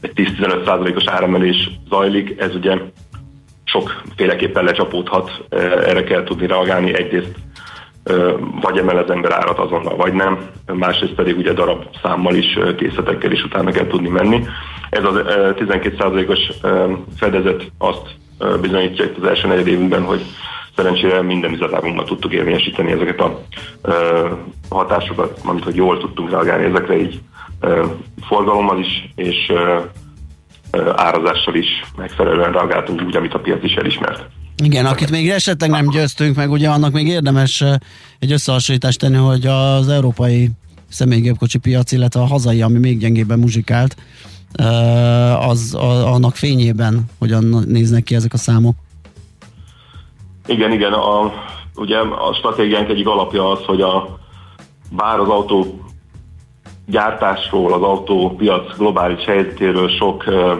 egy 0.00 0.12
10-15%-os 0.14 1.04
áremelés 1.06 1.70
zajlik, 1.88 2.40
ez 2.40 2.54
ugye 2.54 2.76
sokféleképpen 3.64 4.64
lecsapódhat, 4.64 5.30
erre 5.86 6.04
kell 6.04 6.22
tudni 6.24 6.46
reagálni. 6.46 6.94
Egyrészt 6.94 7.34
vagy 8.60 8.78
emel 8.78 8.96
az 8.96 9.10
ember 9.10 9.32
árat 9.32 9.58
azonnal, 9.58 9.96
vagy 9.96 10.12
nem, 10.12 10.38
másrészt 10.66 11.14
pedig 11.14 11.36
ugye 11.36 11.52
darab 11.52 11.84
számmal 12.02 12.34
is, 12.34 12.58
készletekkel 12.76 13.32
is 13.32 13.44
utána 13.44 13.70
kell 13.70 13.86
tudni 13.86 14.08
menni. 14.08 14.44
Ez 14.90 15.04
az 15.04 15.20
12%-os 15.26 16.40
fedezet 17.16 17.72
azt 17.78 18.06
bizonyítja 18.60 19.04
itt 19.04 19.16
az 19.16 19.28
első 19.28 19.48
negyed 19.48 19.66
évünkben, 19.66 20.02
hogy 20.02 20.20
szerencsére 20.76 21.22
minden 21.22 21.52
üzletágunkban 21.52 22.04
tudtuk 22.04 22.32
érvényesíteni 22.32 22.92
ezeket 22.92 23.20
a 23.20 23.40
hatásokat, 24.70 25.40
amit 25.44 25.64
hogy 25.64 25.76
jól 25.76 25.98
tudtunk 25.98 26.30
reagálni 26.30 26.64
ezekre 26.64 27.00
így 27.00 27.20
forgalommal 28.26 28.78
is, 28.78 29.08
és 29.14 29.52
árazással 30.94 31.54
is 31.54 31.84
megfelelően 31.96 32.52
reagáltunk 32.52 33.02
úgy, 33.02 33.16
amit 33.16 33.34
a 33.34 33.40
piac 33.40 33.64
is 33.64 33.74
elismert. 33.74 34.26
Igen, 34.62 34.86
akit 34.86 35.10
még 35.10 35.30
esetleg 35.30 35.70
nem 35.70 35.88
győztünk 35.88 36.36
meg, 36.36 36.50
ugye 36.50 36.68
annak 36.68 36.92
még 36.92 37.06
érdemes 37.06 37.64
egy 38.18 38.32
összehasonlítást 38.32 38.98
tenni, 38.98 39.16
hogy 39.16 39.46
az 39.46 39.88
európai 39.88 40.50
személygépkocsi 40.88 41.58
piac, 41.58 41.92
illetve 41.92 42.20
a 42.20 42.26
hazai, 42.26 42.62
ami 42.62 42.78
még 42.78 42.98
gyengébben 42.98 43.38
muzsikált, 43.38 43.96
az 45.38 45.74
a, 45.74 46.12
annak 46.12 46.36
fényében 46.36 47.04
hogyan 47.18 47.64
néznek 47.66 48.02
ki 48.02 48.14
ezek 48.14 48.32
a 48.32 48.36
számok? 48.36 48.74
Igen, 50.46 50.72
igen. 50.72 50.92
A, 50.92 51.32
ugye 51.74 51.98
a 51.98 52.34
stratégiánk 52.34 52.88
egyik 52.88 53.06
alapja 53.06 53.50
az, 53.50 53.64
hogy 53.64 53.80
a, 53.80 54.18
bár 54.90 55.18
az 55.18 55.28
autó 55.28 55.80
gyártásról, 56.86 57.72
az 57.72 57.82
autópiac 57.82 58.76
globális 58.76 59.24
helyzetéről 59.24 59.88
sok 59.88 60.24
uh, 60.26 60.58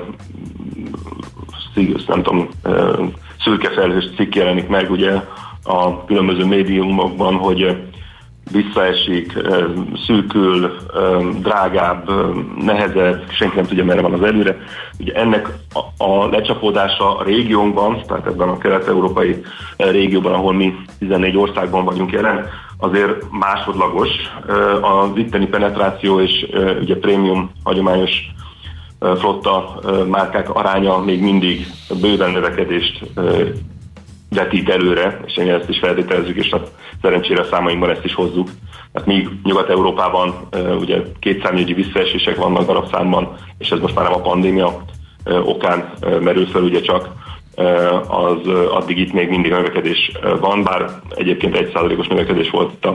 nem 2.07 2.23
tudom, 2.23 2.49
szürkefelhős 3.45 4.05
cikk 4.17 4.35
jelenik 4.35 4.69
meg 4.69 4.91
ugye 4.91 5.13
a 5.65 6.05
különböző 6.05 6.45
médiumokban, 6.45 7.35
hogy 7.35 7.77
visszaesik, 8.53 9.33
szűkül, 10.07 10.77
drágább, 11.41 12.11
nehezebb, 12.59 13.25
senki 13.31 13.57
nem 13.57 13.67
tudja, 13.67 13.85
merre 13.85 14.01
van 14.01 14.13
az 14.13 14.23
előre. 14.23 14.57
Ugye 14.99 15.13
ennek 15.13 15.49
a, 15.73 16.05
a 16.05 16.27
lecsapódása 16.27 17.17
a 17.17 17.25
régiónkban, 17.25 18.03
tehát 18.07 18.27
ebben 18.27 18.49
a 18.49 18.59
kelet-európai 18.59 19.43
régióban, 19.77 20.33
ahol 20.33 20.53
mi 20.53 20.75
14 20.99 21.37
országban 21.37 21.85
vagyunk 21.85 22.13
jelen, 22.13 22.49
azért 22.79 23.31
másodlagos. 23.31 24.09
Az 24.81 25.09
itteni 25.15 25.47
penetráció 25.47 26.21
és 26.21 26.47
ugye 26.81 26.97
prémium 26.97 27.51
hagyományos 27.65 28.33
flotta 29.19 29.81
márkák 30.09 30.51
aránya 30.55 30.99
még 30.99 31.23
mindig 31.23 31.67
bőven 32.01 32.31
növekedést 32.31 33.05
vetít 34.31 34.69
előre, 34.69 35.21
és 35.27 35.37
én 35.37 35.49
ezt 35.49 35.69
is 35.69 35.79
feltételezzük, 35.79 36.37
és 36.37 36.51
hát 36.51 36.73
szerencsére 37.03 37.41
a 37.41 37.47
számainkban 37.51 37.91
ezt 37.91 38.05
is 38.05 38.15
hozzuk. 38.15 38.49
Hát 38.95 39.07
míg 39.07 39.29
Nyugat-Európában 39.45 40.35
ugye 40.79 41.03
kétszámjegyi 41.19 41.73
visszaesések 41.73 42.37
vannak 42.37 42.67
darabszámban, 42.67 43.35
és 43.59 43.71
ez 43.71 43.79
most 43.79 43.95
már 43.95 44.05
nem 44.05 44.15
a 44.15 44.21
pandémia 44.21 44.83
okán 45.25 45.93
merül 46.21 46.47
fel 46.47 46.63
ugye 46.63 46.81
csak, 46.81 47.09
az 48.09 48.49
addig 48.71 48.99
itt 48.99 49.13
még 49.13 49.29
mindig 49.29 49.51
növekedés 49.51 50.13
van, 50.41 50.63
bár 50.63 50.91
egyébként 51.15 51.57
egy 51.57 51.71
százalékos 51.75 52.07
növekedés 52.07 52.51
volt 52.51 52.73
itt 52.73 52.89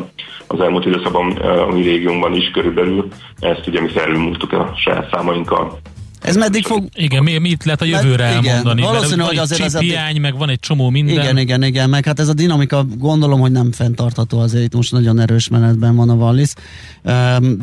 az 0.48 0.60
elmúlt 0.60 0.86
időszakban 0.86 1.32
a 1.32 1.66
mi 1.66 1.82
régiónkban 1.82 2.34
is 2.34 2.52
körülbelül. 2.52 3.08
Ezt 3.40 3.68
ugye 3.68 3.82
mi 3.82 3.88
felülmúltuk 3.88 4.54
a 4.54 4.74
saját 4.76 5.10
számainkkal. 5.12 5.80
Ez 6.27 6.36
meddig 6.36 6.65
fog... 6.65 6.88
Igen, 6.93 7.24
mi, 7.24 7.38
mit 7.38 7.63
lehet 7.63 7.81
a 7.81 7.86
jövőre 7.86 8.24
Med, 8.24 8.46
elmondani? 8.46 8.79
Igen, 8.81 8.93
valószínű, 8.93 9.22
hogy 9.22 9.38
azért 9.38 9.62
ez 9.62 9.75
a... 9.75 9.79
hiány, 9.79 10.22
meg 10.22 10.38
van 10.38 10.50
egy 10.50 10.60
csomó 10.60 10.89
minden. 10.89 11.15
Igen, 11.15 11.38
igen, 11.38 11.63
igen, 11.63 11.89
meg 11.89 12.05
hát 12.05 12.19
ez 12.19 12.27
a 12.27 12.34
dinamika 12.34 12.86
gondolom, 12.98 13.39
hogy 13.39 13.51
nem 13.51 13.72
fenntartható 13.72 14.39
azért, 14.39 14.63
itt 14.63 14.74
most 14.74 14.91
nagyon 14.91 15.19
erős 15.19 15.48
menetben 15.48 15.96
van 15.96 16.10
a 16.10 16.13
Wallis, 16.13 16.53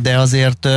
de 0.03 0.19
azért 0.19 0.69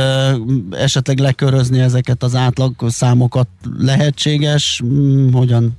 esetleg 0.70 1.18
lekörözni 1.18 1.80
ezeket 1.80 2.22
az 2.22 2.34
átlag 2.34 2.72
számokat 2.88 3.48
lehetséges, 3.78 4.78
hmm, 4.78 5.32
hogyan 5.32 5.78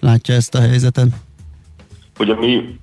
látja 0.00 0.34
ezt 0.34 0.54
a 0.54 0.60
helyzetet? 0.60 1.08
Ugye 2.18 2.34
mi 2.34 2.80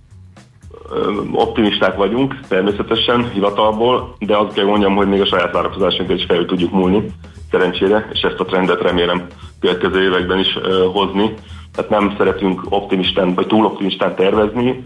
optimisták 1.31 1.95
vagyunk, 1.95 2.39
természetesen, 2.47 3.29
hivatalból, 3.33 4.15
de 4.19 4.37
azt 4.37 4.53
kell 4.53 4.65
mondjam, 4.65 4.95
hogy 4.95 5.07
még 5.07 5.21
a 5.21 5.25
saját 5.25 5.53
várakozásunkat 5.53 6.17
is 6.17 6.25
fel 6.25 6.45
tudjuk 6.45 6.71
múlni 6.71 7.11
szerencsére, 7.51 8.09
és 8.13 8.21
ezt 8.21 8.39
a 8.39 8.45
trendet 8.45 8.81
remélem 8.81 9.27
következő 9.59 10.01
években 10.03 10.39
is 10.39 10.57
hozni. 10.93 11.33
Tehát 11.73 11.89
nem 11.89 12.13
szeretünk 12.17 12.61
optimistán, 12.69 13.33
vagy 13.33 13.47
túl 13.47 13.65
optimistán 13.65 14.15
tervezni, 14.15 14.81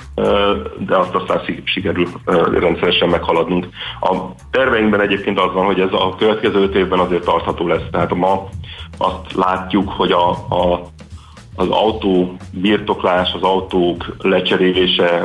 de 0.78 0.98
azt 0.98 1.16
aztán 1.16 1.42
sikerül 1.64 2.08
uh, 2.26 2.60
rendszeresen 2.60 3.10
meghaladnunk. 3.10 3.68
A 4.02 4.16
terveinkben 4.52 5.02
egyébként 5.02 5.40
az 5.40 5.54
van, 5.54 5.66
hogy 5.66 5.80
ez 5.80 5.92
a 5.92 6.16
következő 6.18 6.62
öt 6.62 6.76
évben 6.76 7.00
azért 7.00 7.26
tartható 7.26 7.68
lesz. 7.68 7.90
Tehát 7.92 8.14
ma 8.14 8.48
azt 8.98 9.34
látjuk, 9.36 9.90
hogy 9.90 10.12
a, 10.12 10.30
a 10.30 10.82
az 11.56 11.70
autó 11.70 12.36
birtoklás, 12.52 13.34
az 13.34 13.42
autók 13.42 14.16
lecserélése 14.20 15.24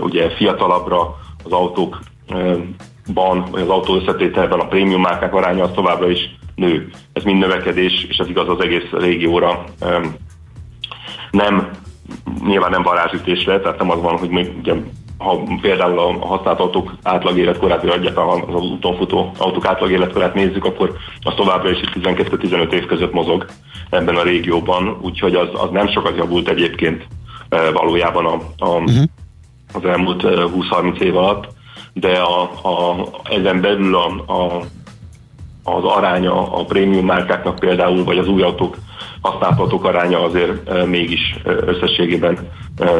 ugye 0.00 0.30
fiatalabbra, 0.30 1.16
az 1.44 1.52
autókban, 1.52 3.44
vagy 3.50 3.60
az 3.60 3.68
autó 3.68 3.94
összetételben 3.94 4.60
a 4.60 4.66
prémium 4.66 5.00
márkák 5.00 5.34
aránya 5.34 5.64
az 5.64 5.70
továbbra 5.74 6.10
is 6.10 6.36
nő. 6.54 6.90
Ez 7.12 7.22
mind 7.22 7.38
növekedés, 7.38 8.06
és 8.08 8.16
ez 8.16 8.28
igaz 8.28 8.48
az 8.48 8.60
egész 8.60 8.90
régióra. 8.90 9.64
Nem, 11.30 11.70
nyilván 12.46 12.70
nem 12.70 12.82
varázsütésre, 12.82 13.60
tehát 13.60 13.78
nem 13.78 13.90
az 13.90 14.00
van, 14.00 14.18
hogy 14.18 14.28
még 14.28 14.50
ugye, 14.58 14.74
ha 15.22 15.42
például 15.60 15.98
a 15.98 16.26
használt 16.26 16.60
autók 16.60 16.94
átlag 17.02 17.38
életkorát, 17.38 17.82
vagy 17.82 17.90
egyáltalán 17.90 18.42
az 18.42 18.62
úton 18.62 18.96
futó 18.96 19.32
autók 19.38 19.66
átlag 19.66 19.90
életkorát 19.90 20.34
nézzük, 20.34 20.64
akkor 20.64 20.92
az 21.20 21.34
továbbra 21.34 21.70
is 21.70 21.78
12-15 21.94 22.72
év 22.72 22.86
között 22.86 23.12
mozog 23.12 23.46
ebben 23.90 24.16
a 24.16 24.22
régióban, 24.22 24.98
úgyhogy 25.00 25.34
az, 25.34 25.48
az 25.52 25.70
nem 25.70 25.88
sokat 25.88 26.16
javult 26.16 26.48
egyébként 26.48 27.06
valójában 27.72 28.26
a, 28.26 28.34
a, 28.58 28.68
uh-huh. 28.68 29.04
az 29.72 29.84
elmúlt 29.84 30.22
20-30 30.24 31.00
év 31.00 31.16
alatt, 31.16 31.48
de 31.92 32.18
a, 32.18 32.42
a, 32.42 33.08
ezen 33.30 33.60
belül 33.60 33.94
a, 33.94 34.06
a 34.32 34.62
az 35.64 35.84
aránya 35.84 36.52
a 36.52 36.64
prémium 36.64 37.04
márkáknak 37.04 37.58
például, 37.58 38.04
vagy 38.04 38.18
az 38.18 38.28
új 38.28 38.42
autók 38.42 38.76
használt 39.22 39.58
autók 39.58 39.84
aránya 39.84 40.24
azért 40.24 40.86
mégis 40.86 41.20
összességében 41.44 42.38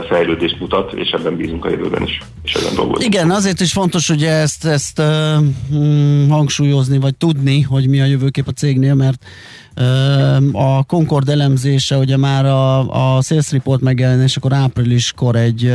fejlődést 0.09 0.61
mutat, 0.61 0.93
és 0.93 1.11
ebben 1.11 1.37
bízunk 1.37 1.64
a 1.64 1.71
jövőben 1.71 2.02
is, 2.02 2.23
és 2.45 2.55
ezen 2.55 2.75
dolgozunk. 2.75 3.14
Igen, 3.14 3.31
azért 3.31 3.61
is 3.61 3.73
fontos 3.73 4.09
ugye 4.09 4.31
ezt, 4.31 4.64
ezt 4.64 4.99
uh, 4.99 6.29
hangsúlyozni, 6.29 6.99
vagy 6.99 7.17
tudni, 7.17 7.61
hogy 7.61 7.88
mi 7.88 8.00
a 8.00 8.05
jövőkép 8.05 8.49
a 8.49 8.52
cégnél, 8.52 8.95
mert 8.95 9.25
a 10.52 10.85
Concord 10.85 11.29
elemzése, 11.29 11.97
ugye 11.97 12.17
már 12.17 12.45
a, 12.45 12.79
a 13.17 13.23
Sales 13.23 13.52
Report 13.52 13.81
megjelenés, 13.81 14.37
akkor 14.37 14.52
ápriliskor 14.52 15.37
egy, 15.37 15.73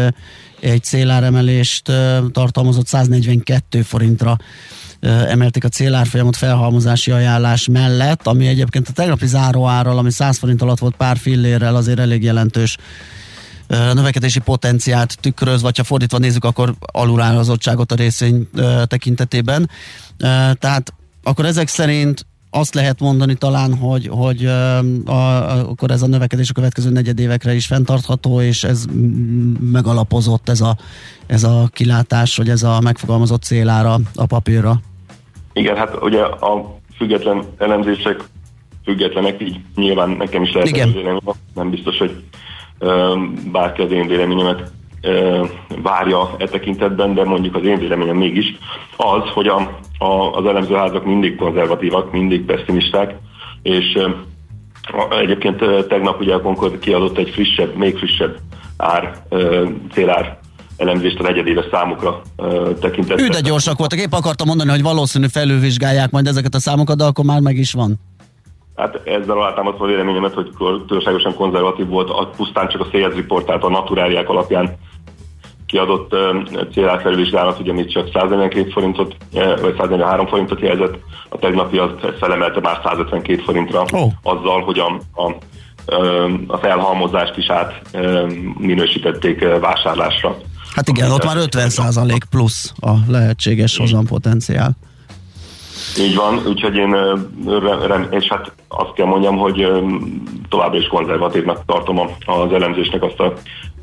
egy 0.60 0.84
céláremelést 0.84 1.92
tartalmazott 2.32 2.88
142 2.88 3.82
forintra 3.82 4.38
emelték 5.00 5.64
a 5.64 5.70
célárfolyamot 5.70 6.36
felhalmozási 6.36 7.12
ajánlás 7.12 7.68
mellett, 7.68 8.28
ami 8.28 8.48
egyébként 8.48 8.88
a 8.88 8.92
tegnapi 8.92 9.28
záróárral, 9.28 9.98
ami 9.98 10.12
100 10.12 10.38
forint 10.38 10.62
alatt 10.62 10.80
volt 10.80 10.96
pár 10.96 11.18
fillérrel, 11.18 11.76
azért 11.76 12.00
elég 12.00 12.24
jelentős 12.24 12.78
növekedési 13.68 14.40
potenciált 14.40 15.18
tükröz, 15.20 15.62
vagy 15.62 15.78
ha 15.78 15.84
fordítva 15.84 16.18
nézzük, 16.18 16.46
akkor 16.46 16.76
alulárazottságot 16.80 17.92
a 17.92 17.96
részvény 17.96 18.50
tekintetében. 18.86 19.70
Tehát 20.54 20.94
akkor 21.24 21.46
ezek 21.46 21.68
szerint 21.68 22.26
azt 22.50 22.74
lehet 22.74 23.00
mondani 23.00 23.36
talán, 23.36 23.76
hogy, 23.76 24.08
hogy 24.12 24.46
a, 25.06 25.60
akkor 25.60 25.92
ez 25.92 26.02
a 26.02 26.08
növekedés 26.08 26.50
a 26.50 26.54
következő 26.54 26.90
negyedévekre 26.90 27.54
is 27.54 27.66
fenntartható, 27.66 28.42
és 28.42 28.64
ez 28.64 28.86
megalapozott 29.60 30.50
ez 30.50 30.62
a, 30.62 30.78
ez 31.28 31.44
a 31.44 31.70
kilátás, 31.74 32.38
hogy 32.38 32.50
ez 32.50 32.64
a 32.64 32.80
megfogalmazott 32.82 33.44
célára 33.44 33.98
a 34.16 34.26
papírra. 34.26 34.80
Igen, 35.54 35.76
hát 35.76 36.02
ugye 36.02 36.22
a 36.22 36.80
független 36.98 37.44
elemzések 37.58 38.24
függetlenek, 38.84 39.42
így 39.42 39.60
nyilván 39.76 40.10
nekem 40.10 40.44
is 40.44 40.54
lehet 40.54 40.70
véleményem, 40.70 41.20
nem 41.54 41.70
biztos, 41.70 41.98
hogy 41.98 42.24
bárki 43.52 43.82
az 43.82 43.92
én 43.92 44.08
véleményemet 44.08 44.72
várja 45.82 46.36
e 46.38 46.48
tekintetben, 46.48 47.14
de 47.14 47.24
mondjuk 47.24 47.56
az 47.56 47.64
én 47.64 47.80
véleményem 47.80 48.18
mégis 48.18 48.58
az, 48.96 49.30
hogy 49.34 49.48
a, 49.48 49.80
a, 49.98 50.32
az 50.34 50.46
elemzőházak 50.46 51.06
mindig 51.06 51.36
konzervatívak, 51.36 52.12
mindig 52.12 52.46
pessimisták, 52.46 53.16
és 53.62 53.98
egyébként 55.10 55.88
tegnap 55.88 56.20
ugye 56.20 56.34
a 56.34 56.42
Concord 56.42 56.80
kiadott 56.80 57.18
egy 57.18 57.30
frissebb, 57.30 57.76
még 57.76 57.98
frissebb 57.98 58.38
ár, 58.78 59.24
célár 59.94 60.40
elemzést 60.78 61.20
a 61.20 61.24
negyedéves 61.24 61.66
számukra 61.72 62.22
tekintetben. 62.80 63.26
Ő 63.26 63.28
de 63.28 63.40
gyorsak 63.42 63.78
voltak, 63.78 64.00
épp 64.00 64.12
akartam 64.12 64.48
mondani, 64.48 64.70
hogy 64.70 64.82
valószínű 64.82 65.28
felülvizsgálják 65.28 66.12
majd 66.12 66.28
ezeket 66.28 66.54
a 66.54 66.60
számokat, 66.60 66.98
de 66.98 67.04
akkor 67.04 67.26
már 67.26 67.40
meg 67.40 67.58
is 67.58 67.72
van. 67.72 68.00
Hát 68.76 69.02
ezzel 69.06 69.38
alátámasztva 69.38 69.86
a 69.86 69.88
véleményemet, 69.88 70.34
hogy 70.34 70.50
túlságosan 70.88 71.34
konzervatív 71.34 71.88
volt, 71.88 72.36
pusztán 72.36 72.68
csak 72.68 72.82
a 72.82 72.88
sales 72.92 73.16
reportát 73.16 73.64
a 73.64 73.70
naturáliák 73.70 74.30
alapján 74.30 74.78
kiadott 75.68 76.16
célátfelvizsgálat, 76.74 77.60
ugye 77.60 77.74
mit 77.74 77.92
csak 77.92 78.10
142 78.14 78.70
forintot, 78.70 79.16
vagy 79.62 79.76
143 79.78 80.28
forintot 80.28 80.60
jelzett, 80.62 80.98
a 81.30 81.38
tegnapi 81.38 81.78
az 81.78 81.90
felemelte 82.20 82.60
már 82.60 82.80
152 82.84 83.42
forintra, 83.42 83.86
oh. 83.92 84.12
azzal, 84.24 84.62
hogy 84.62 84.80
a, 84.80 85.00
a, 85.22 85.36
a 86.48 86.58
felhalmozást 86.58 87.38
is 87.38 87.50
át 87.50 87.82
minősítették 88.58 89.60
vásárlásra. 89.60 90.38
Hát 90.76 90.88
igen, 90.88 91.12
ott 91.12 91.26
már 91.26 91.38
50 91.38 91.70
plusz 92.30 92.74
a 92.80 92.92
lehetséges 93.08 93.78
hozampotenciál. 93.78 94.78
Így 96.00 96.16
van, 96.16 96.42
úgyhogy 96.48 96.76
én, 96.76 96.96
rem, 97.88 98.08
és 98.10 98.28
hát 98.28 98.52
azt 98.68 98.94
kell 98.94 99.06
mondjam, 99.06 99.38
hogy 99.38 99.68
továbbra 100.50 100.78
is 100.78 100.88
konzervatívnak 100.88 101.66
tartom 101.66 102.00
az 102.26 102.54
elemzésnek 102.54 103.04
azt 103.04 103.20
a 103.20 103.34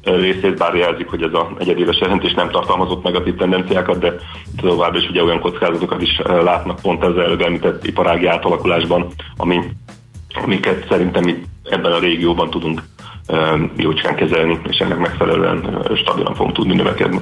részét, 0.03 0.59
bár 0.59 0.75
jelzik, 0.75 1.11
hogy 1.11 1.23
ez 1.23 1.33
a 1.33 1.51
egyedéves 1.59 1.99
jelentés 2.01 2.35
nem 2.35 2.51
tartalmazott 2.51 3.03
negatív 3.03 3.35
tendenciákat, 3.35 3.99
de 3.99 4.15
továbbra 4.57 4.99
is 4.99 5.09
ugye 5.09 5.23
olyan 5.23 5.41
kockázatokat 5.41 6.03
is 6.03 6.21
látnak 6.25 6.81
pont 6.81 7.03
ezzel 7.05 7.45
említett 7.45 7.87
iparági 7.87 8.27
átalakulásban, 8.27 9.07
ami, 9.37 9.61
amiket 10.45 10.87
szerintem 10.89 11.29
itt 11.29 11.45
ebben 11.65 11.93
a 11.93 11.99
régióban 11.99 12.51
tudunk 12.51 12.83
jócskán 13.77 14.15
kezelni, 14.15 14.61
és 14.69 14.77
ennek 14.77 14.99
megfelelően 14.99 15.87
stabilan 15.95 16.35
fogunk 16.35 16.55
tudni 16.55 16.75
növekedni. 16.75 17.21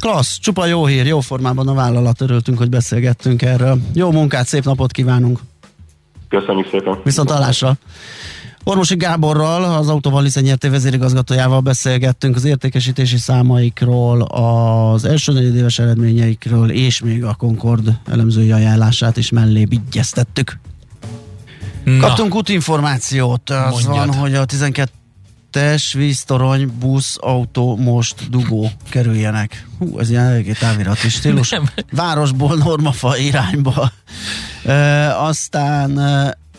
Klassz, 0.00 0.38
csupa 0.38 0.66
jó 0.66 0.86
hír, 0.86 1.06
jó 1.06 1.20
formában 1.20 1.68
a 1.68 1.74
vállalat, 1.74 2.20
örültünk, 2.20 2.58
hogy 2.58 2.68
beszélgettünk 2.68 3.42
erről. 3.42 3.78
Jó 3.94 4.10
munkát, 4.10 4.46
szép 4.46 4.64
napot 4.64 4.92
kívánunk! 4.92 5.40
Köszönjük 6.28 6.68
szépen! 6.70 7.00
Viszont 7.04 7.30
hallásra! 7.30 7.76
Orvosi 8.64 8.96
Gáborral, 8.96 9.64
az 9.64 9.88
Autóval 9.88 10.26
nyerté 10.40 10.68
vezérigazgatójával 10.68 11.60
beszélgettünk 11.60 12.36
az 12.36 12.44
értékesítési 12.44 13.16
számaikról, 13.16 14.22
az 14.22 15.04
első 15.04 15.32
negyedéves 15.32 15.78
eredményeikről, 15.78 16.70
és 16.70 17.00
még 17.00 17.24
a 17.24 17.34
Concord 17.34 17.98
elemzői 18.06 18.52
ajánlását 18.52 19.16
is 19.16 19.30
mellé 19.30 19.64
vigyeztettük. 19.64 20.58
Na. 21.84 21.98
Kaptunk 21.98 22.34
útinformációt, 22.34 23.50
az 23.50 23.84
Mondjad. 23.84 24.06
van, 24.06 24.16
hogy 24.16 24.34
a 24.34 24.44
12 24.44 24.90
es 25.56 25.92
víztorony, 25.92 26.70
busz, 26.78 27.16
autó, 27.20 27.76
most, 27.76 28.30
dugó 28.30 28.70
kerüljenek. 28.88 29.66
Hú, 29.78 29.98
ez 29.98 30.10
ilyen 30.10 30.24
eléggé 30.24 30.52
távirati 30.52 31.08
stílus. 31.08 31.48
Nem. 31.48 31.68
Városból 31.90 32.56
Normafa 32.56 33.16
irányba. 33.16 33.92
E, 34.64 35.18
aztán 35.20 36.00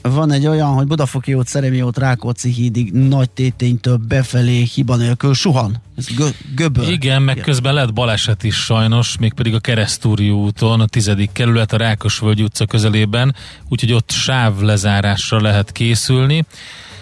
van 0.02 0.32
egy 0.32 0.48
olyan, 0.48 0.74
hogy 0.74 0.88
Budafoki 0.88 1.34
út, 1.34 1.48
Szeremi 1.48 1.82
út, 1.82 1.98
Rákóczi 1.98 2.50
hídig 2.50 2.92
nagy 2.92 3.30
téténytől 3.30 3.98
befelé 3.98 4.64
hiba 4.64 4.96
nélkül 4.96 5.34
suhan. 5.34 5.82
Ez 5.98 6.06
gö- 6.16 6.36
göböl. 6.56 6.88
Igen, 6.88 7.22
meg 7.22 7.36
Igen. 7.36 7.48
közben 7.48 7.74
lett 7.74 7.94
baleset 7.94 8.44
is 8.44 8.56
sajnos, 8.56 9.18
mégpedig 9.18 9.54
a 9.54 9.60
Keresztúri 9.60 10.30
úton, 10.30 10.82
a 10.82 10.86
tizedik 10.86 11.32
kerület, 11.32 11.74
a 11.74 11.78
Rákosvölgy 11.78 12.44
utca 12.44 12.66
közelében, 12.66 13.36
úgyhogy 13.70 13.94
ott 13.94 14.12
sáv 14.12 14.60
lezárásra 14.60 15.42
lehet 15.42 15.72
készülni 15.72 16.46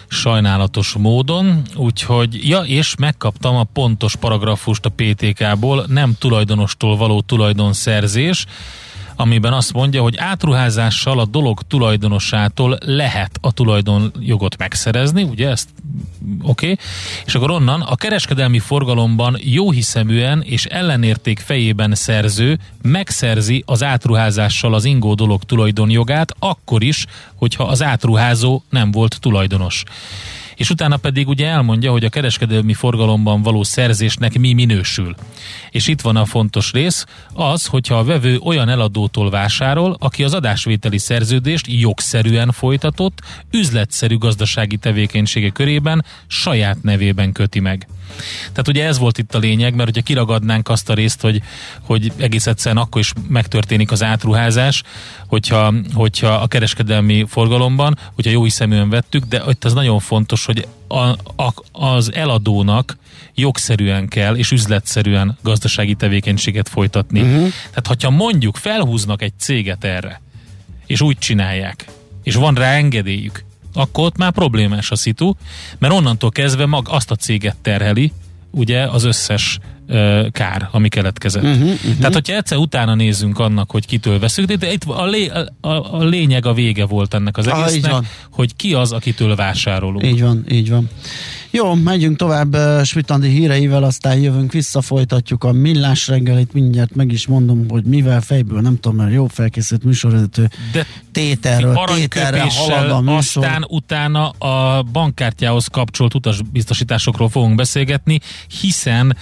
sajnálatos 0.08 0.92
módon, 0.92 1.62
úgyhogy, 1.76 2.48
ja, 2.48 2.60
és 2.60 2.94
megkaptam 2.98 3.56
a 3.56 3.64
pontos 3.64 4.16
paragrafust 4.16 4.84
a 4.84 4.92
PTK-ból, 4.96 5.84
nem 5.88 6.14
tulajdonostól 6.18 6.96
való 6.96 7.20
tulajdonszerzés, 7.20 8.46
amiben 9.16 9.52
azt 9.52 9.72
mondja, 9.72 10.02
hogy 10.02 10.16
átruházással 10.16 11.18
a 11.18 11.24
dolog 11.24 11.62
tulajdonosától 11.62 12.78
lehet 12.84 13.38
a 13.40 13.52
tulajdonjogot 13.52 14.56
megszerezni, 14.56 15.22
ugye 15.22 15.48
ezt 15.48 15.68
oké, 16.42 16.70
okay. 16.70 16.84
és 17.26 17.34
akkor 17.34 17.50
onnan 17.50 17.80
a 17.80 17.96
kereskedelmi 17.96 18.58
forgalomban 18.58 19.36
jóhiszeműen 19.40 20.42
és 20.42 20.64
ellenérték 20.64 21.38
fejében 21.38 21.94
szerző 21.94 22.58
megszerzi 22.82 23.62
az 23.66 23.82
átruházással 23.82 24.74
az 24.74 24.84
ingó 24.84 25.14
dolog 25.14 25.42
tulajdonjogát, 25.42 26.34
akkor 26.38 26.82
is, 26.82 27.06
hogyha 27.34 27.64
az 27.64 27.82
átruházó 27.82 28.62
nem 28.70 28.90
volt 28.90 29.20
tulajdonos 29.20 29.84
és 30.56 30.70
utána 30.70 30.96
pedig 30.96 31.28
ugye 31.28 31.46
elmondja, 31.46 31.90
hogy 31.90 32.04
a 32.04 32.08
kereskedelmi 32.08 32.74
forgalomban 32.74 33.42
való 33.42 33.62
szerzésnek 33.62 34.38
mi 34.38 34.52
minősül. 34.52 35.14
És 35.70 35.88
itt 35.88 36.00
van 36.00 36.16
a 36.16 36.24
fontos 36.24 36.72
rész, 36.72 37.06
az, 37.32 37.66
hogyha 37.66 37.94
a 37.94 38.04
vevő 38.04 38.38
olyan 38.38 38.68
eladótól 38.68 39.30
vásárol, 39.30 39.96
aki 39.98 40.24
az 40.24 40.34
adásvételi 40.34 40.98
szerződést 40.98 41.66
jogszerűen 41.68 42.52
folytatott, 42.52 43.20
üzletszerű 43.50 44.18
gazdasági 44.18 44.76
tevékenysége 44.76 45.48
körében 45.48 46.04
saját 46.26 46.82
nevében 46.82 47.32
köti 47.32 47.60
meg. 47.60 47.86
Tehát 48.38 48.68
ugye 48.68 48.84
ez 48.84 48.98
volt 48.98 49.18
itt 49.18 49.34
a 49.34 49.38
lényeg, 49.38 49.74
mert 49.74 49.88
hogyha 49.88 50.02
kiragadnánk 50.02 50.68
azt 50.68 50.90
a 50.90 50.94
részt, 50.94 51.20
hogy, 51.20 51.42
hogy 51.80 52.12
egész 52.16 52.46
egyszerűen 52.46 52.82
akkor 52.82 53.00
is 53.00 53.12
megtörténik 53.28 53.90
az 53.90 54.02
átruházás, 54.02 54.82
hogyha, 55.26 55.74
hogyha 55.94 56.28
a 56.28 56.46
kereskedelmi 56.46 57.24
forgalomban, 57.28 57.98
hogyha 58.14 58.32
jó 58.32 58.42
hiszeműen 58.42 58.88
vettük, 58.88 59.24
de 59.24 59.42
itt 59.48 59.64
az 59.64 59.72
nagyon 59.72 59.98
fontos, 59.98 60.44
hogy 60.44 60.66
a, 60.88 61.08
a, 61.42 61.54
az 61.72 62.12
eladónak 62.12 62.96
jogszerűen 63.34 64.08
kell 64.08 64.36
és 64.36 64.50
üzletszerűen 64.50 65.38
gazdasági 65.42 65.94
tevékenységet 65.94 66.68
folytatni. 66.68 67.20
Uh-huh. 67.20 67.48
Tehát, 67.68 67.86
hogyha 67.86 68.10
mondjuk 68.10 68.56
felhúznak 68.56 69.22
egy 69.22 69.32
céget 69.38 69.84
erre, 69.84 70.20
és 70.86 71.00
úgy 71.00 71.18
csinálják, 71.18 71.84
és 72.22 72.34
van 72.34 72.54
rá 72.54 72.72
engedélyük, 72.72 73.44
akkor 73.74 74.04
ott 74.04 74.16
már 74.16 74.32
problémás 74.32 74.90
a 74.90 74.96
szitu, 74.96 75.34
mert 75.78 75.94
onnantól 75.94 76.30
kezdve 76.30 76.66
mag 76.66 76.86
azt 76.90 77.10
a 77.10 77.16
céget 77.16 77.56
terheli, 77.56 78.12
ugye 78.50 78.82
az 78.82 79.04
összes 79.04 79.58
kár, 80.30 80.68
ami 80.70 80.88
keletkezett. 80.88 81.42
Uh-huh, 81.42 81.60
uh-huh. 81.60 81.96
Tehát, 81.98 82.14
hogyha 82.14 82.36
egyszer 82.36 82.58
utána 82.58 82.94
nézzünk 82.94 83.38
annak, 83.38 83.70
hogy 83.70 83.86
kitől 83.86 84.18
veszünk, 84.18 84.52
de, 84.52 84.72
itt 84.72 84.84
a, 84.84 85.06
lé, 85.06 85.30
a, 85.60 85.68
a 85.98 86.04
lényeg, 86.04 86.46
a 86.46 86.52
vége 86.52 86.84
volt 86.84 87.14
ennek 87.14 87.36
az 87.36 87.46
ah, 87.46 87.66
egésznek, 87.66 87.92
hogy 88.30 88.56
ki 88.56 88.74
az, 88.74 88.92
akitől 88.92 89.36
vásárolunk. 89.36 90.06
Így 90.06 90.22
van, 90.22 90.44
így 90.48 90.70
van. 90.70 90.88
Jó, 91.50 91.74
megyünk 91.74 92.16
tovább 92.16 92.56
Svitandi 92.84 93.28
híreivel, 93.28 93.82
aztán 93.82 94.18
jövünk 94.18 94.52
vissza, 94.52 94.80
folytatjuk 94.80 95.44
a 95.44 95.52
millás 95.52 96.08
reggelit, 96.08 96.52
mindjárt 96.52 96.94
meg 96.94 97.12
is 97.12 97.26
mondom, 97.26 97.64
hogy 97.68 97.84
mivel 97.84 98.20
fejből, 98.20 98.60
nem 98.60 98.80
tudom, 98.80 98.96
mert 98.96 99.12
jó 99.12 99.26
felkészült 99.26 99.84
műsorvezető 99.84 100.50
De 100.72 100.86
tételről, 101.12 101.74
tételre 101.74 102.44
halad 102.48 102.90
a 102.90 103.00
műsor. 103.00 103.44
Aztán 103.44 103.64
utána 103.68 104.28
a 104.28 104.82
bankkártyához 104.82 105.66
kapcsolt 105.66 106.14
utasbiztosításokról 106.14 107.28
fogunk 107.28 107.54
beszélgetni, 107.54 108.20
hiszen 108.60 109.16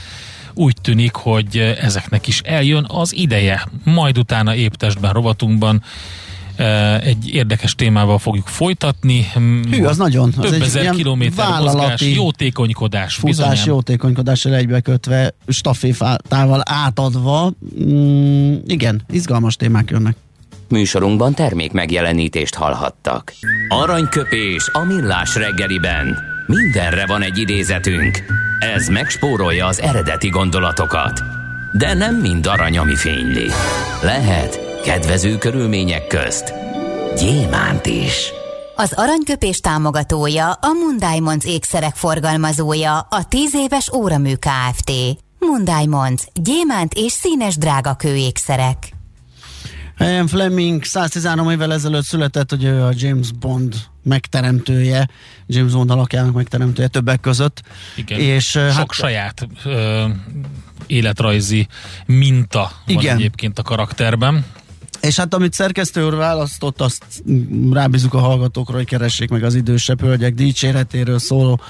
úgy 0.55 0.77
tűnik, 0.83 1.15
hogy 1.15 1.77
ezeknek 1.81 2.27
is 2.27 2.41
eljön 2.45 2.87
az 2.89 3.15
ideje. 3.15 3.69
Majd 3.85 4.19
utána 4.19 4.55
épp 4.55 4.73
testben, 4.73 5.13
rovatunkban 5.13 5.83
egy 7.01 7.29
érdekes 7.35 7.75
témával 7.75 8.19
fogjuk 8.19 8.47
folytatni. 8.47 9.27
Hű, 9.71 9.85
az 9.85 9.97
nagyon. 9.97 10.31
Több 10.31 10.45
az 10.45 10.53
ezer 10.53 10.91
kilométer 10.91 11.61
mozgás, 11.61 12.01
jótékonykodás. 12.01 13.15
Futás 13.15 13.37
bizonyán. 13.37 13.67
jótékonykodással 13.67 14.55
egybekötve, 14.55 15.35
stafétával 15.49 16.63
átadva. 16.65 17.53
Mm, 17.85 18.55
igen, 18.67 19.03
izgalmas 19.11 19.57
témák 19.57 19.91
jönnek. 19.91 20.17
Műsorunkban 20.69 21.35
termék 21.35 21.73
megjelenítést 21.73 22.55
hallhattak. 22.55 23.33
Aranyköpés 23.69 24.69
a 24.73 24.85
millás 24.85 25.35
reggeliben. 25.35 26.19
Mindenre 26.55 27.07
van 27.07 27.23
egy 27.23 27.39
idézetünk. 27.39 28.19
Ez 28.59 28.89
megspórolja 28.89 29.67
az 29.67 29.81
eredeti 29.81 30.29
gondolatokat. 30.29 31.21
De 31.73 31.95
nem 31.95 32.17
mind 32.17 32.47
arany, 32.47 32.79
ami 32.79 32.97
fényli. 32.97 33.47
Lehet 34.03 34.81
kedvező 34.85 35.39
körülmények 35.39 36.07
közt 36.07 36.55
gyémánt 37.17 37.87
is. 37.87 38.33
Az 38.77 38.93
aranyköpés 38.97 39.61
támogatója 39.61 40.53
a 40.53 40.73
Mundiamonds 40.87 41.45
ékszerek 41.45 41.95
forgalmazója, 41.95 42.99
a 42.99 43.25
10 43.29 43.55
éves 43.55 43.93
óramű 43.93 44.35
Kft. 44.35 44.91
Mundiamonds 45.39 46.27
gyémánt 46.35 46.95
és 46.95 47.13
színes 47.13 47.57
drága 47.57 47.95
kőékszerek. 47.95 48.92
Ian 50.03 50.27
Fleming 50.27 50.85
113 50.85 51.51
évvel 51.51 51.73
ezelőtt 51.73 52.05
született, 52.05 52.51
hogy 52.51 52.65
ő 52.65 52.83
a 52.83 52.93
James 52.95 53.33
Bond 53.33 53.75
megteremtője, 54.03 55.09
James 55.47 55.73
Bond 55.73 55.91
alakjának 55.91 56.35
megteremtője 56.35 56.89
többek 56.89 57.21
között. 57.21 57.63
Igen, 57.97 58.21
és, 58.21 58.47
sok 58.47 58.63
hát, 58.73 58.93
saját 58.93 59.49
ö, 59.65 60.05
életrajzi 60.87 61.67
minta 62.07 62.71
igen. 62.87 63.05
van 63.05 63.17
egyébként 63.17 63.59
a 63.59 63.63
karakterben. 63.63 64.45
És 65.01 65.17
hát 65.17 65.35
amit 65.35 65.53
szerkesztő 65.53 66.05
úr 66.05 66.15
választott, 66.15 66.81
azt 66.81 67.05
rábízunk 67.71 68.15
a 68.15 68.19
hallgatókra, 68.19 68.77
hogy 68.77 68.87
keressék 68.87 69.31
meg 69.31 69.45
az 69.45 69.55
idősebb 69.55 70.01
hölgyek 70.01 70.35
dicséretéről 70.35 71.19
szóló 71.19 71.61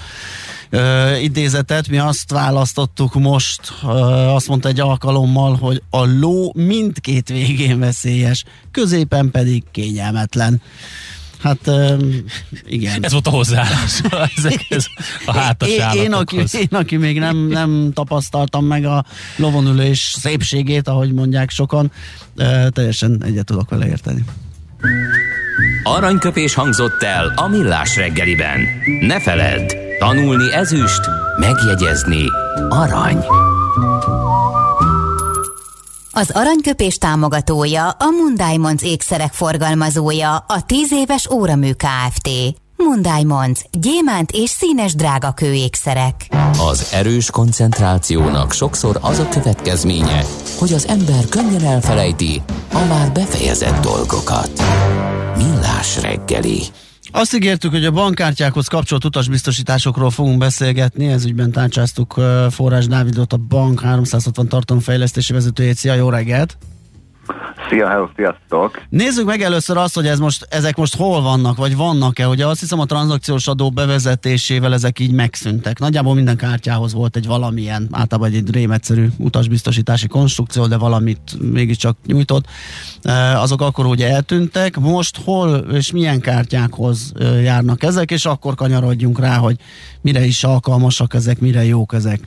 ö, 0.72 1.16
idézetet. 1.16 1.88
Mi 1.88 1.98
azt 1.98 2.30
választottuk 2.30 3.14
most, 3.14 3.60
ö, 3.82 3.88
azt 3.88 4.48
mondta 4.48 4.68
egy 4.68 4.80
alkalommal, 4.80 5.56
hogy 5.56 5.82
a 5.90 6.04
ló 6.04 6.52
mindkét 6.56 7.28
végén 7.28 7.78
veszélyes, 7.78 8.44
középen 8.70 9.30
pedig 9.30 9.62
kényelmetlen. 9.70 10.62
Hát 11.42 11.70
igen. 12.66 13.04
Ez 13.04 13.12
volt 13.12 13.26
a 13.26 13.30
hozzáállás. 13.30 14.00
ez 14.68 14.86
a 15.26 15.32
hátas 15.38 15.68
én, 15.68 15.90
én, 15.94 16.12
aki, 16.12 16.36
én, 16.36 16.68
aki 16.70 16.96
még 16.96 17.18
nem, 17.18 17.36
nem 17.36 17.90
tapasztaltam 17.94 18.64
meg 18.64 18.84
a 18.84 19.04
lovonülés 19.36 20.16
szépségét, 20.18 20.88
ahogy 20.88 21.12
mondják 21.12 21.50
sokan, 21.50 21.92
teljesen 22.68 23.24
egyet 23.24 23.44
tudok 23.44 23.70
vele 23.70 23.86
érteni. 23.86 24.24
Aranyköpés 25.82 26.54
hangzott 26.54 27.02
el 27.02 27.32
a 27.36 27.48
millás 27.48 27.96
reggeliben. 27.96 28.60
Ne 29.00 29.20
feledd, 29.20 29.81
tanulni 30.02 30.52
ezüst, 30.52 31.00
megjegyezni 31.36 32.24
arany. 32.68 33.24
Az 36.12 36.30
aranyköpés 36.30 36.98
támogatója 36.98 37.88
a 37.88 38.10
Mundiamonds 38.22 38.82
ékszerek 38.82 39.32
forgalmazója, 39.32 40.36
a 40.36 40.62
10 40.66 40.92
éves 40.92 41.30
óramű 41.30 41.72
Kft. 41.72 42.28
Mundiamonds. 42.76 43.64
Gyémánt 43.70 44.30
és 44.30 44.50
színes 44.50 44.94
drágakő 44.94 45.52
ékszerek. 45.52 46.26
Az 46.58 46.88
erős 46.92 47.30
koncentrációnak 47.30 48.52
sokszor 48.52 48.98
az 49.02 49.18
a 49.18 49.28
következménye, 49.28 50.24
hogy 50.58 50.72
az 50.72 50.88
ember 50.88 51.24
könnyen 51.28 51.64
elfelejti 51.64 52.42
a 52.72 52.84
már 52.88 53.12
befejezett 53.12 53.80
dolgokat. 53.82 54.50
Millás 55.36 56.00
reggeli. 56.00 56.60
Azt 57.14 57.34
ígértük, 57.34 57.70
hogy 57.70 57.84
a 57.84 57.90
bankkártyákhoz 57.90 58.66
kapcsolt 58.66 59.04
utasbiztosításokról 59.04 60.10
fogunk 60.10 60.38
beszélgetni, 60.38 61.06
ez 61.06 61.24
ügyben 61.24 61.52
tárcsáztuk 61.52 62.20
Forrás 62.50 62.86
Dávidot, 62.86 63.32
a 63.32 63.36
bank 63.36 63.80
360 63.80 64.48
tartalomfejlesztési 64.48 65.32
vezetőjét. 65.32 65.76
Szia, 65.76 65.94
jó 65.94 66.08
reggelt! 66.08 66.56
Szia, 67.68 67.88
hello, 67.88 68.08
sziasztok! 68.16 68.82
Nézzük 68.88 69.26
meg 69.26 69.40
először 69.40 69.76
azt, 69.76 69.94
hogy 69.94 70.06
ez 70.06 70.18
most, 70.18 70.46
ezek 70.50 70.76
most 70.76 70.96
hol 70.96 71.22
vannak, 71.22 71.56
vagy 71.56 71.76
vannak-e. 71.76 72.28
Ugye 72.28 72.46
azt 72.46 72.60
hiszem 72.60 72.80
a 72.80 72.84
tranzakciós 72.84 73.46
adó 73.46 73.70
bevezetésével 73.70 74.72
ezek 74.72 74.98
így 74.98 75.12
megszűntek. 75.12 75.78
Nagyjából 75.78 76.14
minden 76.14 76.36
kártyához 76.36 76.92
volt 76.92 77.16
egy 77.16 77.26
valamilyen, 77.26 77.88
általában 77.90 78.32
egy 78.32 78.50
rémegyszerű 78.50 79.08
utasbiztosítási 79.18 80.06
konstrukció, 80.06 80.66
de 80.66 80.76
valamit 80.76 81.36
mégiscsak 81.52 81.96
nyújtott. 82.06 82.44
Azok 83.34 83.60
akkor 83.60 83.86
ugye 83.86 84.08
eltűntek. 84.08 84.76
Most 84.76 85.18
hol 85.24 85.56
és 85.56 85.92
milyen 85.92 86.20
kártyákhoz 86.20 87.12
járnak 87.42 87.82
ezek, 87.82 88.10
és 88.10 88.26
akkor 88.26 88.54
kanyarodjunk 88.54 89.18
rá, 89.18 89.36
hogy 89.36 89.56
mire 90.00 90.24
is 90.24 90.44
alkalmasak 90.44 91.14
ezek, 91.14 91.40
mire 91.40 91.64
jók 91.64 91.94
ezek. 91.94 92.20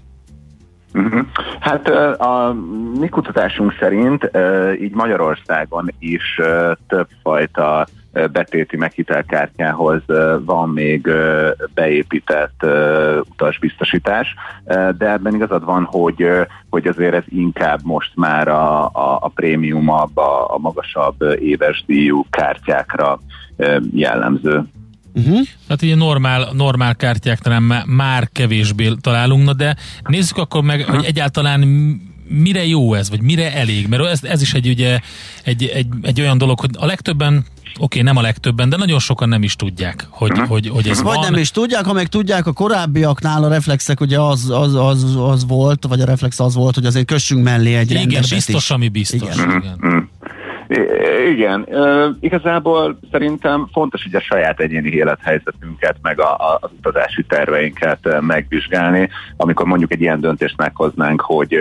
Uh-huh. 0.95 1.25
Hát 1.59 1.89
a 2.19 2.55
mi 2.99 3.09
kutatásunk 3.09 3.75
szerint 3.79 4.31
így 4.81 4.93
Magyarországon 4.93 5.93
is 5.99 6.41
többfajta 6.87 7.85
betéti 8.31 8.77
meghitelkártyához 8.77 10.01
van 10.45 10.69
még 10.69 11.09
beépített 11.73 12.65
utasbiztosítás, 13.29 14.35
de 14.97 15.11
ebben 15.11 15.35
igazad 15.35 15.65
van, 15.65 15.83
hogy, 15.83 16.29
hogy 16.69 16.87
azért 16.87 17.13
ez 17.13 17.23
inkább 17.27 17.79
most 17.83 18.11
már 18.15 18.47
a, 18.47 18.85
a, 18.85 19.17
a 19.21 19.31
prémiumabb, 19.35 20.17
a, 20.17 20.53
a 20.53 20.57
magasabb 20.57 21.15
éves 21.39 21.83
díjú 21.87 22.25
kártyákra 22.29 23.19
jellemző. 23.91 24.63
Uh-huh. 25.15 25.39
Tehát 25.67 25.81
ilyen 25.81 25.97
normál, 25.97 26.49
normál 26.53 26.95
kártyák 26.95 27.39
talán 27.39 27.83
már 27.85 28.29
kevésbé 28.31 28.91
találunk, 29.01 29.45
na 29.45 29.53
de 29.53 29.75
nézzük 30.03 30.37
akkor 30.37 30.63
meg, 30.63 30.79
uh-huh. 30.79 30.95
hogy 30.95 31.05
egyáltalán 31.05 31.59
mire 32.27 32.65
jó 32.65 32.93
ez, 32.93 33.09
vagy 33.09 33.21
mire 33.21 33.53
elég, 33.53 33.87
mert 33.87 34.05
ez, 34.05 34.23
ez 34.23 34.41
is 34.41 34.53
egy, 34.53 34.67
ugye, 34.67 34.99
egy, 35.43 35.63
egy, 35.63 35.87
egy 36.01 36.21
olyan 36.21 36.37
dolog, 36.37 36.59
hogy 36.59 36.69
a 36.77 36.85
legtöbben 36.85 37.33
oké, 37.35 37.45
okay, 37.79 38.01
nem 38.01 38.17
a 38.17 38.21
legtöbben, 38.21 38.69
de 38.69 38.77
nagyon 38.77 38.99
sokan 38.99 39.29
nem 39.29 39.43
is 39.43 39.55
tudják, 39.55 40.07
hogy, 40.09 40.31
uh-huh. 40.31 40.47
hogy, 40.47 40.67
hogy 40.67 40.87
ez 40.87 41.01
vagy 41.01 41.15
van. 41.15 41.31
nem 41.31 41.39
is 41.39 41.51
tudják, 41.51 41.85
ha 41.85 41.93
meg 41.93 42.07
tudják, 42.07 42.47
a 42.47 42.53
korábbiaknál 42.53 43.43
a 43.43 43.47
reflexek 43.47 44.01
ugye 44.01 44.19
az, 44.19 44.49
az, 44.49 44.75
az, 44.75 45.15
az 45.19 45.45
volt, 45.47 45.85
vagy 45.87 46.01
a 46.01 46.05
reflex 46.05 46.39
az 46.39 46.55
volt, 46.55 46.75
hogy 46.75 46.85
azért 46.85 47.05
kössünk 47.05 47.43
mellé 47.43 47.75
egy 47.75 47.91
Igen, 47.91 48.23
biztos, 48.29 48.63
is. 48.63 48.69
ami 48.69 48.87
biztos. 48.87 49.35
Igen. 49.35 49.63
Igen. 49.63 50.09
Igen, 51.25 51.67
igazából 52.19 52.99
szerintem 53.11 53.67
fontos 53.71 54.03
hogy 54.03 54.15
a 54.15 54.19
saját 54.19 54.59
egyéni 54.59 54.89
élethelyzetünket, 54.89 55.95
meg 56.01 56.19
a, 56.19 56.35
a, 56.35 56.57
az 56.61 56.69
utazási 56.77 57.23
terveinket 57.23 58.21
megvizsgálni, 58.21 59.09
amikor 59.37 59.65
mondjuk 59.65 59.91
egy 59.91 60.01
ilyen 60.01 60.19
döntést 60.19 60.57
meghoznánk, 60.57 61.21
hogy 61.21 61.57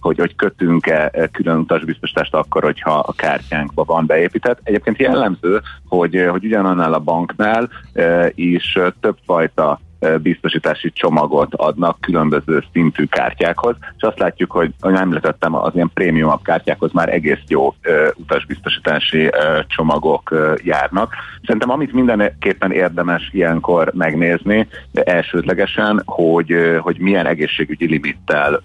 hogy, 0.00 0.18
hogy 0.18 0.36
kötünk-e 0.36 1.28
külön 1.32 1.58
utasbiztosítást 1.58 2.34
akkor, 2.34 2.62
hogyha 2.62 2.98
a 2.98 3.12
kártyánkba 3.12 3.84
van 3.84 4.06
beépített. 4.06 4.60
Egyébként 4.62 4.98
jellemző, 4.98 5.60
hogy, 5.88 6.26
hogy 6.30 6.44
ugyanannál 6.44 6.92
a 6.92 6.98
banknál 6.98 7.68
is 8.34 8.78
többfajta 9.00 9.80
biztosítási 10.22 10.92
csomagot 10.92 11.54
adnak 11.54 12.00
különböző 12.00 12.64
szintű 12.72 13.04
kártyákhoz, 13.04 13.76
és 13.96 14.02
azt 14.02 14.18
látjuk, 14.18 14.50
hogy, 14.50 14.72
említettem, 14.80 15.54
az 15.54 15.74
ilyen 15.74 15.90
prémium 15.94 16.42
kártyákhoz 16.42 16.92
már 16.92 17.08
egész 17.08 17.42
jó 17.48 17.74
utasbiztosítási 18.14 19.30
csomagok 19.66 20.34
járnak. 20.62 21.14
Szerintem 21.44 21.70
amit 21.70 21.92
mindenképpen 21.92 22.72
érdemes 22.72 23.28
ilyenkor 23.32 23.92
megnézni, 23.94 24.68
de 24.90 25.02
elsődlegesen, 25.02 26.02
hogy, 26.04 26.54
hogy 26.80 26.98
milyen 26.98 27.26
egészségügyi 27.26 27.86
limittel 27.86 28.62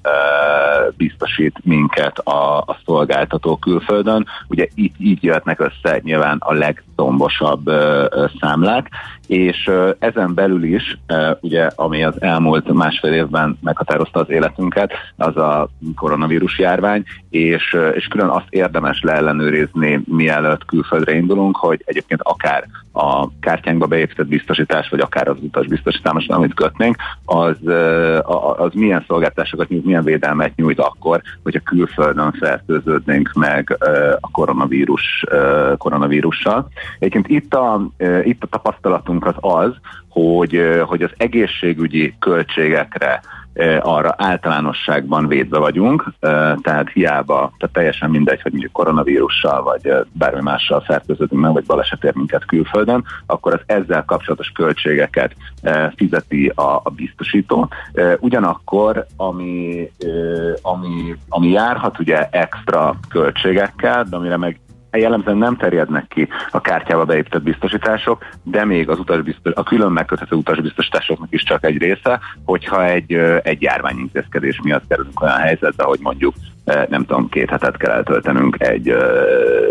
biztosít 0.97 1.57
minket 1.63 2.17
a, 2.17 2.57
a 2.57 2.79
szolgáltató 2.85 3.57
külföldön. 3.57 4.25
Ugye 4.47 4.67
itt 4.75 4.95
így 4.97 5.23
jöhetnek 5.23 5.59
össze 5.59 5.99
nyilván 6.03 6.37
a 6.39 6.53
legtombosabb 6.53 7.67
uh, 7.67 8.29
számlák, 8.39 8.89
és 9.27 9.71
ezen 9.99 10.33
belül 10.33 10.63
is 10.63 10.97
ugye, 11.39 11.69
ami 11.75 12.03
az 12.03 12.21
elmúlt 12.21 12.73
másfél 12.73 13.13
évben 13.13 13.57
meghatározta 13.61 14.19
az 14.19 14.29
életünket, 14.29 14.91
az 15.15 15.37
a 15.37 15.69
koronavírus 15.95 16.59
járvány, 16.59 17.03
és, 17.29 17.77
és 17.93 18.07
külön 18.07 18.29
azt 18.29 18.47
érdemes 18.49 19.01
leellenőrizni, 19.01 20.01
mielőtt 20.05 20.65
külföldre 20.65 21.15
indulunk, 21.15 21.57
hogy 21.57 21.81
egyébként 21.85 22.21
akár 22.23 22.67
a 22.93 23.27
kártyánkba 23.39 23.85
beépített 23.85 24.27
biztosítás, 24.27 24.89
vagy 24.89 24.99
akár 24.99 25.27
az 25.27 25.37
utas 25.39 25.67
biztosítás, 25.67 26.25
amit 26.27 26.53
kötnénk, 26.53 26.95
az, 27.25 27.57
az 28.57 28.73
milyen 28.73 29.03
szolgáltatásokat 29.07 29.69
nyújt, 29.69 29.85
milyen 29.85 30.03
védelmet 30.03 30.55
nyújt 30.55 30.79
akkor, 30.79 31.21
hogyha 31.43 31.59
külföldön 31.59 32.31
fertőződnénk 32.31 33.31
meg 33.33 33.77
a 34.19 34.31
koronavírus, 34.31 35.25
koronavírussal. 35.77 36.67
Egyébként 36.99 37.27
itt 37.27 37.53
a, 37.53 37.87
itt 38.23 38.43
a 38.43 38.47
tapasztalatunk 38.47 39.12
az 39.21 39.35
az, 39.39 39.71
hogy, 40.09 40.61
hogy 40.85 41.01
az 41.01 41.11
egészségügyi 41.17 42.15
költségekre 42.19 43.21
arra 43.79 44.13
általánosságban 44.17 45.27
védve 45.27 45.57
vagyunk, 45.57 46.13
tehát 46.61 46.89
hiába, 46.93 47.53
tehát 47.57 47.73
teljesen 47.73 48.09
mindegy, 48.09 48.41
hogy 48.41 48.51
mondjuk 48.51 48.71
koronavírussal 48.71 49.63
vagy 49.63 49.93
bármi 50.11 50.41
mással 50.41 50.81
fertőződünk 50.81 51.41
meg, 51.41 51.53
vagy 51.53 51.65
baleset 51.65 52.03
ér 52.03 52.15
minket 52.15 52.45
külföldön, 52.45 53.03
akkor 53.25 53.53
az 53.53 53.59
ezzel 53.65 54.05
kapcsolatos 54.05 54.49
költségeket 54.49 55.35
fizeti 55.95 56.51
a, 56.55 56.75
a 56.83 56.89
biztosító. 56.95 57.69
Ugyanakkor, 58.19 59.05
ami, 59.17 59.89
ami, 60.61 61.15
ami 61.29 61.49
járhat 61.49 61.99
ugye 61.99 62.27
extra 62.31 62.95
költségekkel, 63.09 64.03
de 64.03 64.15
amire 64.15 64.37
meg 64.37 64.59
jellemzően 64.97 65.37
nem 65.37 65.57
terjednek 65.57 66.07
ki 66.07 66.27
a 66.49 66.61
kártyába 66.61 67.05
beépített 67.05 67.41
biztosítások, 67.41 68.25
de 68.43 68.65
még 68.65 68.89
az 68.89 68.99
utasbiztos, 68.99 69.53
a 69.55 69.63
külön 69.63 69.91
megköthető 69.91 70.35
utasbiztosításoknak 70.35 71.31
is 71.31 71.43
csak 71.43 71.65
egy 71.65 71.77
része, 71.77 72.19
hogyha 72.45 72.85
egy, 72.85 73.13
egy 73.43 73.61
járványintézkedés 73.61 74.59
miatt 74.63 74.87
kerülünk 74.87 75.21
olyan 75.21 75.37
helyzetbe, 75.37 75.83
hogy 75.83 75.99
mondjuk 76.01 76.33
nem 76.65 77.05
tudom, 77.05 77.29
két 77.29 77.49
hetet 77.49 77.77
kell 77.77 77.91
eltöltenünk 77.91 78.55
egy 78.59 78.95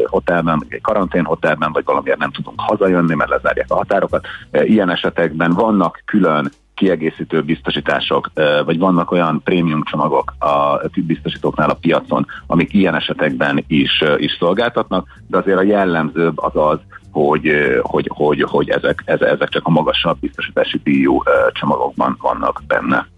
hotelben, 0.04 0.58
vagy 0.58 0.66
egy 0.70 0.80
karantén 0.80 1.24
hotelben, 1.24 1.72
vagy 1.72 1.85
valamiért 1.85 2.18
nem 2.18 2.30
tudunk 2.30 2.61
hazajönni, 2.61 3.14
mert 3.14 3.30
lezárják 3.30 3.70
a 3.70 3.74
határokat. 3.74 4.26
Ilyen 4.52 4.90
esetekben 4.90 5.52
vannak 5.52 6.02
külön 6.04 6.50
kiegészítő 6.74 7.42
biztosítások, 7.42 8.30
vagy 8.64 8.78
vannak 8.78 9.11
olyan 9.11 9.40
prémium 9.44 9.82
csomagok 9.82 10.35
a 10.38 10.80
biztosítóknál 11.06 11.70
a 11.70 11.78
piacon, 11.80 12.26
amik 12.46 12.74
ilyen 12.74 12.94
esetekben 12.94 13.64
is, 13.66 14.02
is 14.16 14.37
szolgáltatnak, 14.38 15.20
de 15.26 15.38
azért 15.38 15.58
a 15.58 15.62
jellemzőbb 15.62 16.38
az 16.38 16.52
az, 16.54 16.78
hogy, 17.11 17.50
hogy, 17.82 18.11
hogy, 18.14 18.42
hogy 18.42 18.68
ezek, 18.68 19.02
ezek 19.04 19.48
csak 19.48 19.66
a 19.66 19.70
magasabb 19.70 20.18
biztosítási 20.20 20.80
díjú 20.85 21.22
csomagokban 21.52 22.16
vannak 22.20 22.62
benne. 22.66 23.08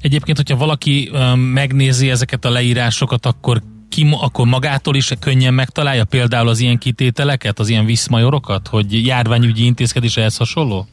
Egyébként, 0.00 0.36
hogyha 0.36 0.56
valaki 0.56 1.10
megnézi 1.36 2.10
ezeket 2.10 2.44
a 2.44 2.50
leírásokat, 2.50 3.26
akkor 3.26 3.58
ki, 3.88 4.06
akkor 4.20 4.46
magától 4.46 4.94
is 4.94 5.12
könnyen 5.20 5.54
megtalálja 5.54 6.04
például 6.04 6.48
az 6.48 6.60
ilyen 6.60 6.78
kitételeket, 6.78 7.58
az 7.58 7.68
ilyen 7.68 7.84
viszmajorokat, 7.84 8.68
hogy 8.68 9.06
járványügyi 9.06 9.64
intézkedés 9.64 10.16
ehhez 10.16 10.36
hasonló? 10.36 10.86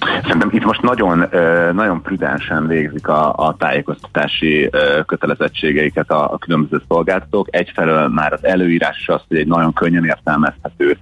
Szerintem 0.00 0.48
itt 0.52 0.64
most 0.64 0.82
nagyon, 0.82 1.28
nagyon 1.74 2.02
prudensen 2.02 2.66
végzik 2.66 3.08
a, 3.08 3.34
a 3.34 3.56
tájékoztatási 3.58 4.70
kötelezettségeiket 5.06 6.10
a, 6.10 6.32
a 6.32 6.38
különböző 6.38 6.82
szolgáltatók. 6.88 7.46
Egyfelől 7.50 8.08
már 8.08 8.32
az 8.32 8.44
előírás 8.44 8.98
is 8.98 9.08
az, 9.08 9.20
hogy 9.28 9.36
egy 9.36 9.46
nagyon 9.46 9.72
könnyen 9.72 10.04
értelmezhető 10.04 10.98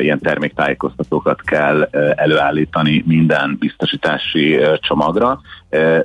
ilyen 0.00 0.18
terméktájékoztatókat 0.20 1.42
kell 1.42 1.88
előállítani 2.14 3.04
minden 3.06 3.56
biztosítási 3.58 4.58
csomagra, 4.80 5.40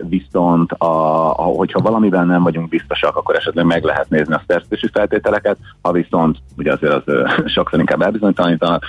viszont 0.09 0.71
a, 0.71 1.29
a, 1.29 1.43
hogyha 1.43 1.79
valamiben 1.79 2.27
nem 2.27 2.43
vagyunk 2.43 2.69
biztosak, 2.69 3.15
akkor 3.15 3.35
esetleg 3.35 3.65
meg 3.65 3.83
lehet 3.83 4.09
nézni 4.09 4.33
a 4.33 4.43
szerződési 4.47 4.89
feltételeket, 4.93 5.57
ha 5.81 5.91
viszont, 5.91 6.37
ugye 6.57 6.71
azért 6.71 6.93
az 6.93 7.03
sokszor 7.55 7.79
inkább 7.79 8.01
elbizonytalanítanak, 8.01 8.85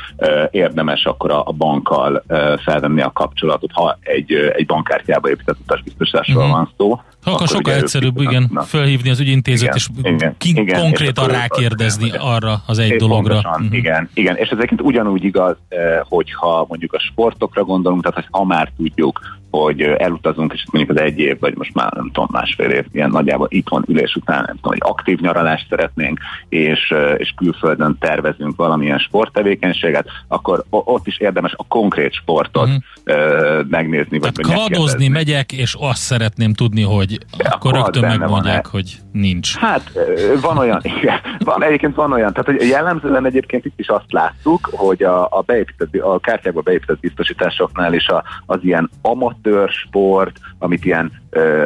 érdemes 0.50 1.04
akkor 1.04 1.30
a, 1.30 1.42
a 1.46 1.52
bankkal 1.52 2.24
felvenni 2.64 3.00
a 3.00 3.12
kapcsolatot, 3.12 3.70
ha 3.72 3.98
egy, 4.00 4.32
egy 4.32 4.66
bankkártyába 4.66 5.28
épített 5.28 5.58
utasbiztosításról 5.62 6.42
uh-huh. 6.42 6.52
van 6.52 6.70
szó. 6.76 6.92
Akkor, 6.92 7.32
akkor 7.32 7.48
sokkal 7.48 7.74
egyszerűbb, 7.74 8.20
igen, 8.20 8.48
na. 8.52 8.62
felhívni 8.62 9.10
az 9.10 9.20
ügyintézet, 9.20 9.62
igen, 9.62 9.76
és 9.76 9.88
igen, 10.02 10.34
ki, 10.38 10.48
igen, 10.48 10.80
konkrétan 10.80 11.28
rákérdezni 11.28 12.10
az, 12.10 12.16
arra 12.20 12.62
az 12.66 12.78
egy 12.78 12.96
dologra. 12.96 13.32
Pontosan, 13.32 13.60
uh-huh. 13.60 13.76
Igen, 13.76 14.10
igen, 14.14 14.36
és 14.36 14.48
ez 14.48 14.56
egyébként 14.56 14.80
ugyanúgy 14.80 15.24
igaz, 15.24 15.56
hogyha 16.02 16.64
mondjuk 16.68 16.92
a 16.92 16.98
sportokra 16.98 17.64
gondolunk, 17.64 18.02
tehát 18.02 18.28
ha 18.30 18.44
már 18.44 18.72
tudjuk, 18.76 19.20
hogy 19.58 19.80
elutazunk, 19.80 20.52
és 20.52 20.64
mondjuk 20.70 20.96
az 20.96 21.02
egy 21.02 21.18
év, 21.18 21.38
vagy 21.40 21.56
most 21.56 21.74
már 21.74 21.92
nem 21.92 22.10
tudom, 22.12 22.28
másfél 22.32 22.70
év, 22.70 22.84
ilyen 22.92 23.10
nagyjából 23.10 23.46
itthon 23.50 23.84
ülés 23.86 24.14
után, 24.14 24.42
nem 24.46 24.56
tudom, 24.56 24.78
hogy 24.78 24.90
aktív 24.90 25.18
nyaralást 25.18 25.66
szeretnénk, 25.68 26.18
és, 26.48 26.94
és 27.16 27.34
külföldön 27.36 27.96
tervezünk 28.00 28.56
valamilyen 28.56 28.98
sporttevékenységet, 28.98 30.06
akkor 30.28 30.64
ott 30.70 31.06
is 31.06 31.18
érdemes 31.18 31.54
a 31.56 31.64
konkrét 31.68 32.12
sportot 32.12 32.68
uh-huh. 32.68 33.68
megnézni. 33.68 34.18
Tehát 34.18 34.36
vagy 34.36 34.46
kvadozni 34.46 35.08
megyek, 35.08 35.52
és 35.52 35.76
azt 35.78 36.00
szeretném 36.00 36.52
tudni, 36.52 36.82
hogy 36.82 37.18
De 37.36 37.48
akkor 37.48 37.74
rögtön 37.74 38.04
megmondják, 38.04 38.70
van 38.70 38.72
hogy 38.72 38.96
nincs. 39.12 39.56
Hát 39.56 39.90
van 40.40 40.58
olyan, 40.58 40.80
igen, 40.98 41.20
van, 41.38 41.64
egyébként 41.64 41.94
van 41.94 42.12
olyan, 42.12 42.32
tehát 42.32 42.60
hogy 42.60 42.68
jellemzően 42.68 43.26
egyébként 43.26 43.64
itt 43.64 43.78
is 43.78 43.88
azt 43.88 44.12
láttuk, 44.12 44.68
hogy 44.72 45.02
a, 45.02 45.24
a, 45.24 45.42
beépített, 45.46 45.94
a 46.00 46.18
kártyákba 46.18 46.60
beépített 46.60 47.00
biztosításoknál 47.00 47.94
is 47.94 48.08
a, 48.08 48.24
az 48.46 48.58
ilyen 48.62 48.90
amat 49.02 49.43
sport, 49.86 50.40
amit 50.58 50.84
ilyen 50.84 51.12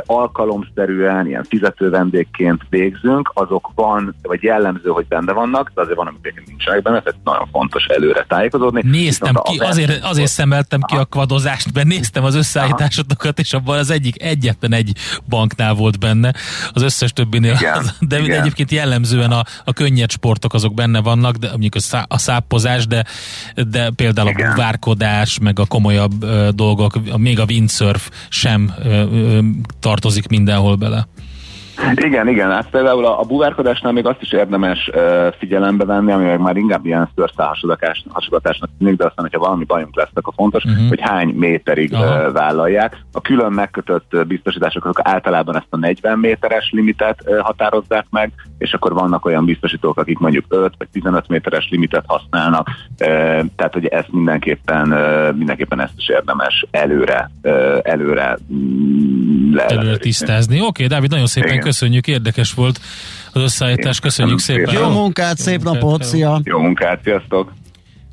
alkalomszerűen, 0.07 1.27
ilyen 1.27 1.45
fizető 1.45 1.91
vendégként 1.91 2.63
végzünk, 2.71 3.31
azok 3.35 3.71
van, 3.75 4.15
vagy 4.23 4.43
jellemző, 4.43 4.91
hogy 4.91 5.07
benne 5.07 5.33
vannak, 5.33 5.71
de 5.75 5.81
azért 5.81 5.97
van, 5.97 6.07
amik 6.07 6.43
nincsenek 6.47 6.83
benne, 6.83 7.01
tehát 7.01 7.21
nagyon 7.25 7.49
fontos 7.53 7.85
előre 7.85 8.25
tájékozódni. 8.29 8.83
Néztem 8.85 9.35
ki, 9.35 9.59
azért, 9.59 10.05
azért 10.05 10.31
szemeltem 10.31 10.81
ki 10.81 10.97
a 10.97 11.05
kvadozást, 11.05 11.75
mert 11.75 11.87
néztem 11.87 12.25
az 12.25 12.35
összeállításokat, 12.35 13.39
és 13.39 13.53
abban 13.53 13.79
az 13.79 13.91
egyik 13.91 14.23
egyetlen 14.23 14.73
egy 14.73 14.93
banknál 15.29 15.75
volt 15.75 15.99
benne, 15.99 16.35
az 16.73 16.83
összes 16.83 17.13
többinél. 17.13 17.57
Igen, 17.59 17.85
de 18.09 18.19
igen. 18.19 18.41
egyébként 18.41 18.71
jellemzően 18.71 19.31
a, 19.31 19.43
a 19.65 19.73
könnyed 19.73 20.11
sportok 20.11 20.55
azok 20.55 20.75
benne 20.75 21.01
vannak, 21.01 21.37
de 21.37 21.49
mondjuk 21.51 21.75
a, 21.75 21.81
szá, 21.81 22.05
a 22.09 22.19
száppozás, 22.19 22.87
de, 22.87 23.05
de 23.55 23.91
például 23.97 24.29
igen. 24.29 24.47
a 24.47 24.51
buvárkodás, 24.51 25.39
meg 25.39 25.59
a 25.59 25.67
komolyabb 25.67 26.25
uh, 26.25 26.49
dolgok, 26.49 27.17
még 27.17 27.41
a 27.41 27.45
windsurf 27.49 28.11
sem 28.29 28.75
uh, 28.79 29.13
uh, 29.13 29.39
tartozik 29.81 30.29
mindenhol 30.29 30.77
bele. 30.77 31.09
Igen, 31.95 32.29
igen, 32.29 32.51
hát 32.51 32.71
például 32.71 33.05
a, 33.05 33.21
a 33.21 33.25
buvárkodásnál 33.25 33.93
még 33.93 34.07
azt 34.07 34.23
is 34.23 34.33
érdemes 34.33 34.91
uh, 34.95 35.35
figyelembe 35.39 35.85
venni, 35.85 36.13
ami 36.13 36.25
meg 36.25 36.41
már 36.41 36.57
inkább 36.57 36.87
ilyen 36.87 37.11
szőrszálhasogatásnak 37.15 38.71
tűnik, 38.79 38.97
de 38.97 39.05
aztán, 39.05 39.25
hogyha 39.25 39.39
valami 39.39 39.65
bajunk 39.65 39.97
lesz, 39.97 40.09
akkor 40.15 40.33
fontos, 40.37 40.65
uh-huh. 40.65 40.89
hogy 40.89 41.01
hány 41.01 41.29
méterig 41.29 41.93
uh, 41.93 42.33
vállalják. 42.33 42.97
A 43.13 43.21
külön 43.21 43.53
megkötött 43.53 44.27
biztosítások 44.27 44.85
azok 44.85 45.01
általában 45.03 45.57
ezt 45.57 45.67
a 45.71 45.77
40 45.77 46.19
méteres 46.19 46.71
limitet 46.71 47.23
uh, 47.27 47.39
határozzák 47.39 48.07
meg, 48.11 48.33
és 48.59 48.73
akkor 48.73 48.93
vannak 48.93 49.25
olyan 49.25 49.45
biztosítók, 49.45 49.99
akik 49.99 50.19
mondjuk 50.19 50.45
5 50.49 50.73
vagy 50.79 50.89
15 50.93 51.29
méteres 51.29 51.69
limitet 51.71 52.05
használnak, 52.07 52.69
uh, 52.91 53.07
tehát 53.57 53.73
hogy 53.73 53.87
ezt 53.87 54.13
mindenképpen, 54.13 54.93
uh, 54.93 55.37
mindenképpen 55.37 55.81
ezt 55.81 55.95
is 55.97 56.09
érdemes 56.09 56.67
előre, 56.71 57.31
uh, 57.43 57.79
előre, 57.83 58.39
mm, 58.53 59.57
előre 59.57 59.97
tisztázni. 59.97 60.57
Oké, 60.57 60.67
okay, 60.67 60.87
Dávid, 60.87 61.11
nagyon 61.11 61.27
szépen 61.27 61.49
Igen 61.49 61.61
köszönjük, 61.69 62.07
érdekes 62.07 62.55
volt 62.55 62.81
az 63.33 63.43
összeállítás, 63.43 64.01
köszönjük 64.01 64.39
szépen. 64.39 64.75
Jó 64.75 64.89
munkát, 64.89 65.39
szép 65.39 65.61
Jó 65.65 65.73
napot, 65.73 66.05
szia! 66.05 66.41
Jó 66.45 66.59
munkát, 66.59 67.01
sziasztok! 67.03 67.53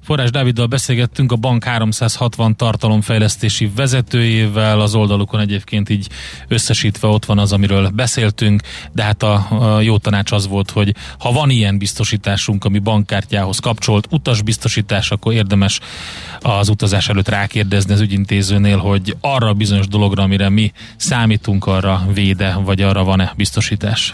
Forrás 0.06 0.32
Dáviddal 0.32 0.66
beszélgettünk 0.66 1.32
a 1.32 1.36
Bank 1.36 1.64
360 1.64 2.56
tartalomfejlesztési 2.56 3.72
vezetőjével, 3.76 4.80
az 4.80 4.96
oldalukon 4.96 5.40
egyébként 5.40 5.90
így 5.90 6.10
összesítve 6.48 7.08
ott 7.08 7.26
van 7.26 7.40
az, 7.40 7.54
amiről 7.54 7.90
beszéltünk, 7.90 8.62
de 8.92 9.04
hát 9.04 9.24
a, 9.24 9.48
a 9.50 9.82
jó 9.82 9.98
tanács 9.98 10.32
az 10.32 10.48
volt, 10.48 10.72
hogy 10.72 10.96
ha 11.20 11.32
van 11.32 11.50
ilyen 11.50 11.78
biztosításunk, 11.78 12.66
ami 12.66 12.80
bankkártyához 12.80 13.60
kapcsolt 13.60 14.08
utasbiztosítás, 14.12 15.12
akkor 15.12 15.34
érdemes 15.34 15.80
az 16.40 16.70
utazás 16.70 17.10
előtt 17.10 17.30
rákérdezni 17.30 17.94
az 17.94 18.02
ügyintézőnél, 18.02 18.78
hogy 18.78 19.16
arra 19.22 19.48
a 19.48 19.54
bizonyos 19.54 19.88
dologra, 19.88 20.24
amire 20.24 20.50
mi 20.50 20.72
számítunk, 20.96 21.66
arra 21.66 22.06
véde, 22.14 22.58
vagy 22.64 22.82
arra 22.82 23.04
van-e 23.04 23.34
biztosítás. 23.36 24.14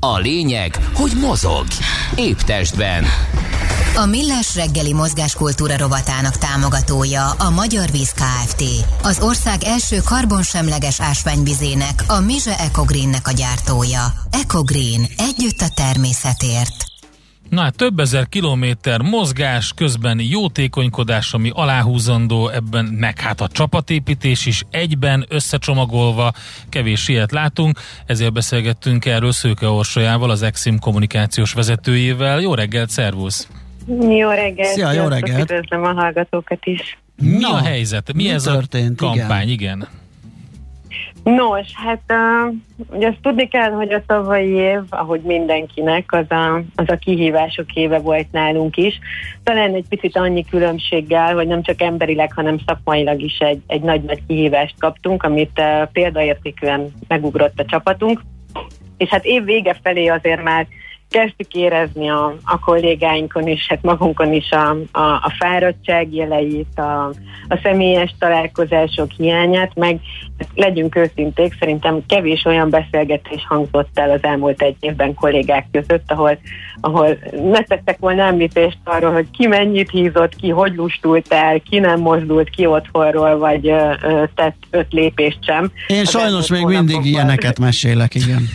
A 0.00 0.18
lényeg, 0.18 0.78
hogy 0.94 1.12
mozog. 1.20 1.66
Épp 2.14 2.38
testben. 2.38 3.04
A 3.96 4.06
Millás 4.06 4.54
reggeli 4.54 4.92
mozgáskultúra 4.92 5.76
rovatának 5.76 6.36
támogatója 6.36 7.30
a 7.30 7.50
Magyar 7.50 7.90
Víz 7.90 8.10
Kft. 8.12 8.62
Az 9.02 9.20
ország 9.20 9.64
első 9.64 10.00
karbonsemleges 10.04 11.00
ásványvizének, 11.00 12.04
a 12.06 12.20
Mize 12.20 12.58
Ecogreennek 12.58 13.28
a 13.28 13.32
gyártója. 13.32 14.04
Ecogreen. 14.30 15.08
Együtt 15.16 15.60
a 15.60 15.68
természetért. 15.74 16.97
Na 17.48 17.60
hát 17.60 17.76
több 17.76 17.98
ezer 17.98 18.28
kilométer 18.28 19.00
mozgás, 19.00 19.72
közben 19.76 20.20
jótékonykodás, 20.20 21.32
ami 21.32 21.50
aláhúzandó, 21.54 22.48
ebben 22.48 22.84
meg 22.84 23.20
hát 23.20 23.40
a 23.40 23.48
csapatépítés 23.48 24.46
is 24.46 24.64
egyben 24.70 25.24
összecsomagolva, 25.28 26.32
kevés 26.68 27.08
ilyet 27.08 27.32
látunk, 27.32 27.78
ezért 28.06 28.32
beszélgettünk 28.32 29.04
erről 29.04 29.32
Szőke 29.32 29.68
Orsolyával, 29.68 30.30
az 30.30 30.42
Exim 30.42 30.78
kommunikációs 30.78 31.52
vezetőjével. 31.52 32.40
Jó 32.40 32.54
reggelt, 32.54 32.90
szervusz! 32.90 33.48
Jó 34.18 34.30
reggelt! 34.30 34.72
Szia, 34.72 34.92
jó 34.92 35.08
reggelt! 35.08 35.50
Üdvözlöm 35.50 35.84
a 35.84 35.92
hallgatókat 35.92 36.66
is! 36.66 36.98
Mi 37.22 37.38
Na, 37.38 37.52
a 37.52 37.62
helyzet? 37.62 38.12
Mi, 38.12 38.22
mi 38.22 38.28
ez 38.28 38.42
történt? 38.42 39.00
a 39.00 39.06
kampány? 39.06 39.48
Igen. 39.48 39.76
igen. 39.76 39.88
Nos, 41.24 41.66
hát 41.74 42.02
uh, 42.08 42.54
ugye 42.96 43.08
azt 43.08 43.20
tudni 43.22 43.48
kell, 43.48 43.70
hogy 43.70 43.92
a 43.92 44.02
tavalyi 44.06 44.50
év, 44.50 44.80
ahogy 44.88 45.20
mindenkinek, 45.20 46.12
az 46.12 46.30
a, 46.30 46.54
az 46.74 46.88
a 46.88 46.96
kihívások 46.96 47.72
éve 47.72 47.98
volt 47.98 48.32
nálunk 48.32 48.76
is. 48.76 48.98
Talán 49.42 49.74
egy 49.74 49.88
picit 49.88 50.16
annyi 50.16 50.44
különbséggel, 50.44 51.34
hogy 51.34 51.46
nem 51.46 51.62
csak 51.62 51.82
emberileg, 51.82 52.32
hanem 52.32 52.58
szakmailag 52.66 53.20
is 53.20 53.38
egy, 53.38 53.62
egy 53.66 53.82
nagy-nagy 53.82 54.22
kihívást 54.26 54.74
kaptunk, 54.78 55.22
amit 55.22 55.60
uh, 55.60 55.90
példaértékűen 55.92 56.92
megugrott 57.08 57.60
a 57.60 57.64
csapatunk. 57.64 58.20
És 58.96 59.08
hát 59.08 59.24
év 59.24 59.44
vége 59.44 59.76
felé 59.82 60.06
azért 60.06 60.42
már 60.42 60.66
kezdtük 61.10 61.52
érezni 61.52 62.08
a, 62.08 62.34
a 62.44 62.58
kollégáinkon 62.58 63.48
is, 63.48 63.66
hát 63.68 63.82
magunkon 63.82 64.32
is 64.32 64.50
a, 64.50 64.70
a, 64.98 65.02
a 65.02 65.34
fáradtság 65.38 66.14
jeleit, 66.14 66.78
a, 66.78 67.04
a 67.48 67.60
személyes 67.62 68.14
találkozások 68.18 69.10
hiányát, 69.16 69.74
meg 69.74 70.00
hát 70.38 70.48
legyünk 70.54 70.96
őszinték, 70.96 71.56
szerintem 71.58 72.00
kevés 72.06 72.44
olyan 72.44 72.70
beszélgetés 72.70 73.46
hangzott 73.48 73.98
el 73.98 74.10
az 74.10 74.22
elmúlt 74.22 74.62
egy 74.62 74.76
évben 74.80 75.14
kollégák 75.14 75.66
között, 75.72 76.10
ahol, 76.10 76.38
ahol 76.80 77.18
ne 77.32 77.62
tettek 77.62 77.98
volna 77.98 78.22
említést 78.22 78.78
arról, 78.84 79.12
hogy 79.12 79.30
ki 79.30 79.46
mennyit 79.46 79.90
hízott, 79.90 80.36
ki 80.36 80.48
hogy 80.48 80.74
lustult 80.74 81.32
el, 81.32 81.60
ki 81.60 81.78
nem 81.78 82.00
mozdult 82.00 82.50
ki 82.50 82.66
otthonról, 82.66 83.38
vagy 83.38 83.68
ö, 83.68 83.92
ö, 84.02 84.24
tett 84.34 84.56
öt 84.70 84.92
lépést 84.92 85.38
sem. 85.44 85.72
Én 85.86 86.04
sajnos 86.04 86.48
még 86.48 86.64
mindig 86.64 87.04
ilyeneket 87.04 87.58
mesélek, 87.58 88.14
igen. 88.14 88.48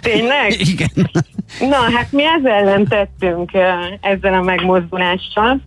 Tényleg? 0.00 0.54
Igen. 0.58 1.10
Na, 1.60 1.76
hát 1.76 2.12
mi 2.12 2.24
ezzel 2.24 2.52
ellen 2.52 2.86
tettünk 2.86 3.50
ezzel 4.00 4.34
a 4.34 4.42
megmozdulással, 4.42 5.60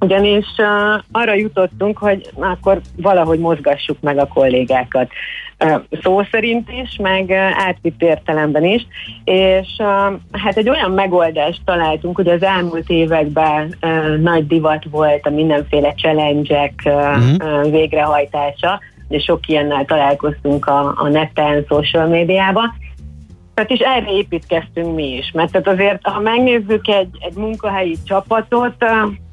ugyanis 0.00 0.46
uh, 0.56 1.02
arra 1.12 1.34
jutottunk, 1.34 1.98
hogy 1.98 2.30
akkor 2.34 2.80
valahogy 2.96 3.38
mozgassuk 3.38 3.96
meg 4.00 4.18
a 4.18 4.26
kollégákat. 4.26 5.10
Uh, 5.64 5.80
szó 6.02 6.22
szerint 6.30 6.70
is, 6.70 6.96
meg 7.02 7.24
uh, 7.28 7.36
átvitt 7.66 8.02
értelemben 8.02 8.64
is, 8.64 8.86
és 9.24 9.68
uh, 9.78 10.18
hát 10.32 10.56
egy 10.56 10.68
olyan 10.68 10.90
megoldást 10.90 11.60
találtunk, 11.64 12.16
hogy 12.16 12.28
az 12.28 12.42
elmúlt 12.42 12.88
években 12.88 13.74
uh, 13.82 14.16
nagy 14.16 14.46
divat 14.46 14.84
volt 14.90 15.26
a 15.26 15.30
mindenféle 15.30 15.94
challenge-ek 15.94 16.82
uh, 16.84 16.92
uh-huh. 16.92 17.64
uh, 17.64 17.70
végrehajtása, 17.70 18.80
és 19.08 19.24
sok 19.24 19.46
ilyennel 19.46 19.84
találkoztunk 19.84 20.66
a, 20.66 20.94
a 20.96 21.08
neten, 21.08 21.64
social 21.68 22.06
médiában, 22.06 22.74
tehát 23.58 23.72
is 23.72 23.86
erre 23.86 24.12
építkeztünk 24.12 24.94
mi 24.94 25.16
is, 25.16 25.30
mert 25.34 25.52
tehát 25.52 25.68
azért, 25.68 26.06
ha 26.06 26.20
megnézzük 26.20 26.88
egy, 26.88 27.08
egy 27.20 27.34
munkahelyi 27.34 27.96
csapatot, 28.04 28.84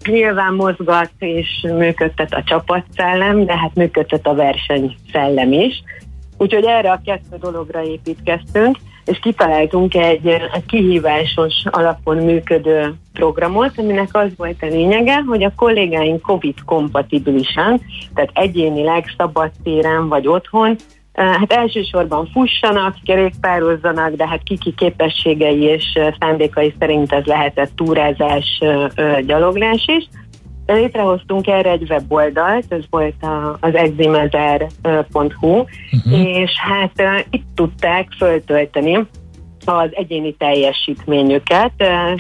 nyilván 0.06 0.54
mozgat 0.54 1.12
és 1.20 1.48
működtet 1.78 2.34
a 2.34 2.44
csapatszellem, 2.44 3.46
de 3.46 3.58
hát 3.58 3.76
működtet 3.76 4.28
a 4.28 4.34
versenyszellem 4.34 5.52
is. 5.52 5.84
Úgyhogy 6.38 6.66
erre 6.66 6.92
a 6.92 7.02
kettő 7.06 7.38
dologra 7.40 7.84
építkeztünk, 7.84 8.78
és 9.06 9.20
kitaláltunk 9.20 9.96
egy, 9.96 10.28
egy 10.28 10.66
kihívásos 10.68 11.54
alapon 11.66 12.18
működő 12.18 12.94
programot, 13.14 13.72
aminek 13.78 14.10
az 14.12 14.30
volt 14.38 14.62
a 14.62 14.66
lényege, 14.66 15.22
hogy 15.28 15.44
a 15.44 15.54
kollégáink 15.56 16.22
COVID-kompatibilisen, 16.22 17.82
tehát 18.14 18.32
egyénileg 18.34 19.14
szabadtéren 19.18 20.08
vagy 20.08 20.28
otthon 20.28 20.76
Hát 21.16 21.54
elsősorban 21.54 22.30
fussanak, 22.34 22.96
kerékpározzanak, 23.06 24.14
de 24.16 24.28
hát 24.28 24.44
kiki 24.44 24.74
képességei 24.78 25.62
és 25.62 26.00
szándékai 26.20 26.74
szerint 26.80 27.12
ez 27.12 27.24
lehetett 27.26 27.72
túrázás, 27.76 28.62
gyaloglás 29.26 29.86
is. 29.88 30.08
Létrehoztunk 30.66 31.48
erre 31.48 31.70
egy 31.70 31.90
weboldalt, 31.90 32.66
ez 32.70 32.84
volt 32.90 33.24
a, 33.24 33.58
az 33.60 33.76
eximezer.hu, 33.76 35.50
uh-huh. 35.50 36.28
és 36.28 36.52
hát 36.60 37.26
itt 37.30 37.46
tudták 37.56 38.08
föltölteni 38.18 39.08
az 39.66 39.90
egyéni 39.92 40.34
teljesítményüket. 40.34 41.72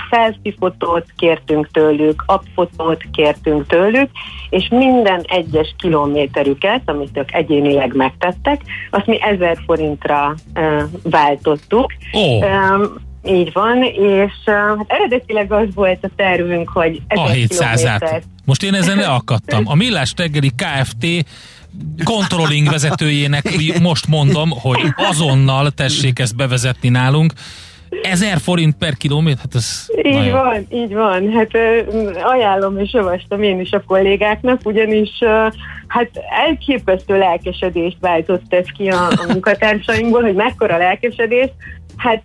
Selfie 0.09 0.53
fotót 0.59 1.05
kértünk 1.17 1.67
tőlük, 1.71 2.23
appfotót 2.25 3.03
kértünk 3.11 3.67
tőlük, 3.67 4.09
és 4.49 4.67
minden 4.69 5.21
egyes 5.27 5.75
kilométerüket, 5.77 6.81
amit 6.85 7.17
ők 7.17 7.33
egyénileg 7.33 7.95
megtettek, 7.95 8.61
azt 8.91 9.05
mi 9.05 9.21
ezer 9.21 9.57
forintra 9.65 10.33
váltottuk. 11.03 11.93
Oh. 12.11 12.43
Így 13.27 13.53
van, 13.53 13.83
és 13.83 14.31
hát 14.45 14.85
eredetileg 14.87 15.51
az 15.51 15.67
volt 15.73 15.99
a 16.01 16.09
tervünk, 16.15 16.69
hogy 16.69 17.01
a 17.07 17.29
700-át. 17.29 18.23
Most 18.45 18.63
én 18.63 18.73
ezen 18.73 18.97
leakadtam. 18.97 19.63
A 19.67 19.75
Millás 19.75 20.13
reggeli 20.17 20.51
Kft 20.55 21.25
controlling 22.03 22.69
vezetőjének 22.69 23.43
most 23.81 24.07
mondom, 24.07 24.49
hogy 24.49 24.79
azonnal 24.95 25.71
tessék 25.71 26.19
ezt 26.19 26.35
bevezetni 26.35 26.89
nálunk. 26.89 27.33
Ezer 28.03 28.37
forint 28.39 28.75
per 28.77 28.93
kilométer? 28.97 29.39
Hát 29.39 29.55
ez 29.55 29.85
így 30.03 30.13
nagyon. 30.13 30.31
van, 30.31 30.67
így 30.69 30.93
van. 30.93 31.31
Hát 31.31 31.49
ajánlom 32.23 32.77
és 32.77 32.93
javastam 32.93 33.43
én 33.43 33.59
is 33.59 33.71
a 33.71 33.83
kollégáknak, 33.87 34.59
ugyanis 34.63 35.09
hát 35.87 36.09
elképesztő 36.45 37.17
lelkesedést 37.17 37.97
váltott 37.99 38.53
ez 38.53 38.65
ki 38.77 38.87
a, 38.87 39.07
a 39.07 39.25
munkatársainkból, 39.27 40.21
hogy 40.21 40.35
mekkora 40.35 40.77
lelkesedés. 40.77 41.49
Hát 41.97 42.23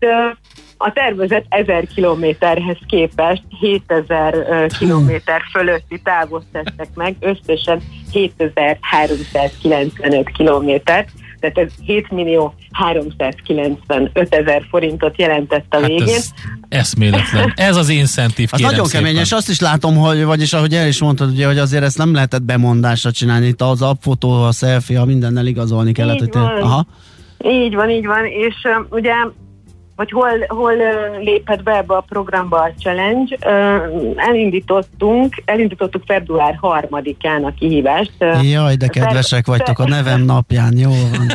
a 0.83 0.93
tervezett 0.93 1.45
1000 1.49 1.87
kilométerhez 1.95 2.77
képest 2.87 3.43
7000 3.61 4.67
kilométer 4.79 5.43
fölötti 5.53 6.01
távot 6.05 6.45
tettek 6.53 6.89
meg, 6.95 7.17
összesen 7.21 7.83
7395 8.13 10.31
kilométert, 10.31 11.09
tehát 11.41 11.59
ez 11.59 11.73
7 11.85 12.11
millió 12.11 12.55
395 12.73 14.35
ezer 14.35 14.63
forintot 14.71 15.19
jelentett 15.19 15.75
a 15.75 15.77
hát 15.77 15.87
végén. 15.87 16.15
Ez 16.15 16.31
eszméletlen. 16.69 17.53
Ez 17.57 17.77
az 17.77 17.89
incentív, 17.89 18.49
Az 18.53 18.61
nagyon 18.61 18.85
szépen. 18.85 19.03
kemény, 19.03 19.21
és 19.21 19.33
azt 19.33 19.49
is 19.49 19.61
látom, 19.61 19.97
hogy, 19.97 20.25
vagyis 20.25 20.53
ahogy 20.53 20.75
el 20.75 20.87
is 20.87 21.01
mondtad, 21.01 21.31
ugye, 21.31 21.47
hogy 21.47 21.59
azért 21.59 21.85
ezt 21.85 21.99
nem 21.99 22.15
lehetett 22.15 22.43
bemondásra 22.43 23.11
csinálni, 23.11 23.47
itt 23.47 23.61
az 23.61 23.83
appfotó, 23.83 24.43
a 24.43 24.53
selfie, 24.53 25.01
a 25.01 25.05
mindennel 25.05 25.47
igazolni 25.47 25.93
kellett. 25.93 26.21
Így 26.21 26.33
van. 26.33 26.63
Aha. 26.63 26.87
Így 27.45 27.75
van, 27.75 27.91
így 27.91 28.07
van, 28.07 28.27
és 28.27 28.55
uh, 28.65 28.87
ugye 28.91 29.13
hogy 30.01 30.11
hol, 30.11 30.45
hol 30.49 30.77
léphet 31.21 31.63
be 31.63 31.77
ebbe 31.77 31.97
a 31.97 32.01
programba 32.01 32.57
a 32.57 32.73
challenge. 32.79 33.37
Elindítottunk, 34.17 35.43
elindítottuk 35.45 36.03
február 36.07 36.59
3-án 36.63 37.43
a 37.43 37.53
kihívást. 37.59 38.13
Jaj, 38.43 38.77
de 38.77 38.89
kedvesek 38.89 39.47
vagytok 39.47 39.79
a 39.79 39.89
nevem 39.89 40.21
napján, 40.21 40.79
jó 40.79 40.91
van. 40.91 41.27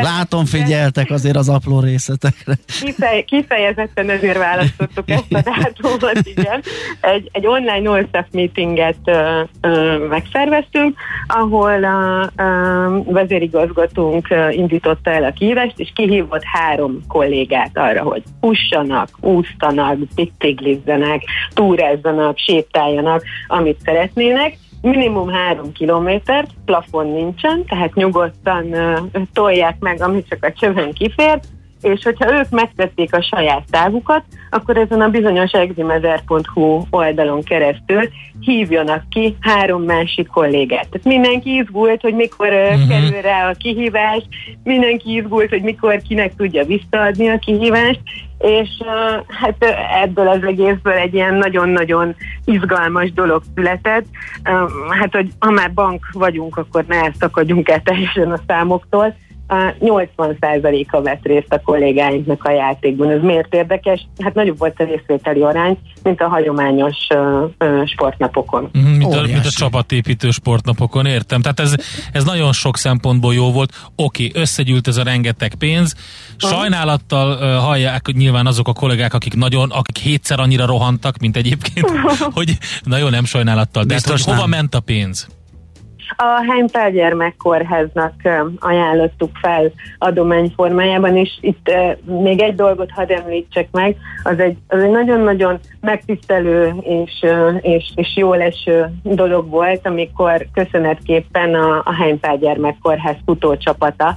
Látom, 0.00 0.44
figyeltek 0.44 1.10
azért 1.10 1.36
az 1.36 1.48
apró 1.48 1.80
részletekre. 1.80 2.54
Kifej, 2.80 3.24
kifejezetten 3.24 4.10
ezért 4.10 4.38
választottuk 4.38 5.10
ezt 5.10 5.32
a 5.32 5.40
dátumot, 5.40 6.20
igen. 6.22 6.62
Egy, 7.00 7.28
egy 7.32 7.46
online 7.46 7.90
WhatsApp 7.90 8.26
meetinget 8.32 8.96
ö, 9.04 9.42
ö, 9.60 9.98
megszerveztünk, 10.08 10.96
ahol 11.26 11.84
a, 11.84 12.22
a 12.22 13.02
vezérigazgatónk 13.04 14.28
indította 14.50 15.10
el 15.10 15.24
a 15.24 15.32
kihívást, 15.32 15.78
és 15.78 15.92
kihívott 15.94 16.42
három 16.44 17.00
kollégát 17.08 17.53
magát 17.54 17.78
arra, 17.78 18.02
hogy 18.02 18.22
fussanak, 18.40 19.08
úsztanak, 19.20 19.98
biciklizzenek, 20.14 21.22
túrázzanak, 21.54 22.38
sétáljanak, 22.38 23.22
amit 23.46 23.80
szeretnének, 23.84 24.56
minimum 24.82 25.28
három 25.28 25.72
kilométert, 25.72 26.50
plafon 26.64 27.06
nincsen, 27.06 27.64
tehát 27.64 27.94
nyugodtan 27.94 28.64
uh, 28.64 29.22
tolják 29.32 29.78
meg, 29.78 30.02
amit 30.02 30.28
csak 30.28 30.44
a 30.44 30.52
csövön 30.52 30.92
kifér, 30.92 31.40
és 31.84 32.02
hogyha 32.02 32.38
ők 32.38 32.50
megtették 32.50 33.14
a 33.14 33.22
saját 33.22 33.62
távukat, 33.70 34.22
akkor 34.50 34.76
ezen 34.76 35.00
a 35.00 35.08
bizonyos 35.08 35.52
eximezer.hu 35.52 36.82
oldalon 36.90 37.42
keresztül 37.42 38.08
hívjanak 38.40 39.02
ki 39.08 39.36
három 39.40 39.82
másik 39.82 40.26
kollégát. 40.26 40.88
Tehát 40.88 41.06
mindenki 41.06 41.56
izgult, 41.56 42.00
hogy 42.00 42.14
mikor 42.14 42.48
uh-huh. 42.48 42.88
kerül 42.88 43.20
rá 43.20 43.48
a 43.48 43.54
kihívás, 43.58 44.22
mindenki 44.62 45.14
izgult, 45.14 45.48
hogy 45.48 45.62
mikor 45.62 46.02
kinek 46.08 46.34
tudja 46.34 46.64
visszaadni 46.64 47.28
a 47.28 47.38
kihívást, 47.38 48.00
és 48.38 48.68
uh, 48.80 49.24
hát 49.28 49.64
ebből 50.02 50.28
az 50.28 50.42
egészből 50.42 50.92
egy 50.92 51.14
ilyen 51.14 51.34
nagyon-nagyon 51.34 52.14
izgalmas 52.44 53.12
dolog 53.12 53.42
született. 53.54 54.06
Uh, 54.44 54.70
hát, 54.98 55.12
hogy 55.12 55.28
ha 55.38 55.50
már 55.50 55.72
bank 55.72 56.06
vagyunk, 56.12 56.56
akkor 56.56 56.84
ne 56.88 57.12
szakadjunk 57.18 57.68
el 57.68 57.82
teljesen 57.82 58.32
a 58.32 58.40
számoktól, 58.46 59.14
80%-a 59.48 61.00
vett 61.00 61.22
részt 61.22 61.52
a 61.52 61.60
kollégáinknak 61.60 62.44
a 62.44 62.50
játékban. 62.50 63.10
Ez 63.10 63.22
miért 63.22 63.54
érdekes? 63.54 64.06
Hát 64.18 64.34
nagyobb 64.34 64.58
volt 64.58 64.80
a 64.80 64.84
részvételi 64.84 65.42
arány, 65.42 65.78
mint 66.02 66.20
a 66.20 66.28
hagyományos 66.28 66.96
uh, 67.14 67.42
uh, 67.58 67.86
sportnapokon. 67.86 68.70
Mm, 68.78 68.82
mint, 68.82 69.14
a, 69.14 69.22
mint 69.22 69.46
a 69.46 69.50
csapatépítő 69.50 70.30
sportnapokon, 70.30 71.06
értem. 71.06 71.40
Tehát 71.40 71.60
ez, 71.60 71.74
ez 72.12 72.24
nagyon 72.24 72.52
sok 72.52 72.76
szempontból 72.76 73.34
jó 73.34 73.52
volt. 73.52 73.72
Oké, 73.96 74.26
okay, 74.26 74.42
összegyűlt 74.42 74.88
ez 74.88 74.96
a 74.96 75.02
rengeteg 75.02 75.54
pénz. 75.54 75.94
Sajnálattal 76.36 77.30
uh, 77.32 77.64
hallják 77.64 78.06
nyilván 78.12 78.46
azok 78.46 78.68
a 78.68 78.72
kollégák, 78.72 79.14
akik 79.14 79.34
nagyon, 79.34 79.70
akik 79.70 79.98
hétszer 79.98 80.40
annyira 80.40 80.66
rohantak, 80.66 81.18
mint 81.18 81.36
egyébként, 81.36 81.90
hogy 82.34 82.58
nagyon 82.82 83.10
nem 83.10 83.24
sajnálattal. 83.24 83.84
De 83.84 83.94
hát, 83.94 84.06
hogy 84.06 84.22
hova 84.22 84.46
ment 84.46 84.74
a 84.74 84.80
pénz? 84.80 85.28
A 86.16 86.44
Heimpel 86.48 86.90
gyermekkórháznak 86.90 88.14
ajánlottuk 88.58 89.30
fel 89.40 89.72
adomány 89.98 90.52
formájában, 90.56 91.16
és 91.16 91.38
itt 91.40 91.70
még 92.04 92.40
egy 92.40 92.54
dolgot 92.54 92.90
hadd 92.90 93.12
említsek 93.12 93.68
meg, 93.70 93.96
az 94.22 94.38
egy, 94.38 94.56
az 94.68 94.82
egy 94.82 94.90
nagyon-nagyon 94.90 95.58
megtisztelő 95.80 96.74
és, 96.80 97.24
és, 97.60 97.92
és 97.94 98.16
jó 98.16 98.34
leső 98.34 98.92
dolog 99.02 99.50
volt, 99.50 99.86
amikor 99.86 100.46
köszönetképpen 100.52 101.54
a, 101.54 101.82
a 101.84 101.94
Heimpel 101.94 102.36
gyermekkórház 102.36 103.16
futócsapata 103.24 104.16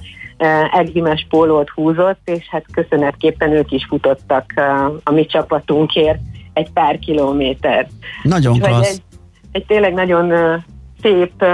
egzimes 0.71 1.25
pólót 1.29 1.69
húzott, 1.69 2.19
és 2.25 2.47
hát 2.49 2.65
köszönetképpen 2.73 3.51
ők 3.51 3.71
is 3.71 3.85
futottak 3.85 4.53
a 5.03 5.11
mi 5.11 5.25
csapatunkért 5.25 6.19
egy 6.53 6.71
pár 6.71 6.99
kilométert. 6.99 7.89
Nagyon 8.23 8.59
klassz. 8.59 8.89
Egy, 8.89 9.01
egy 9.51 9.65
tényleg 9.65 9.93
nagyon 9.93 10.31
szép 11.01 11.45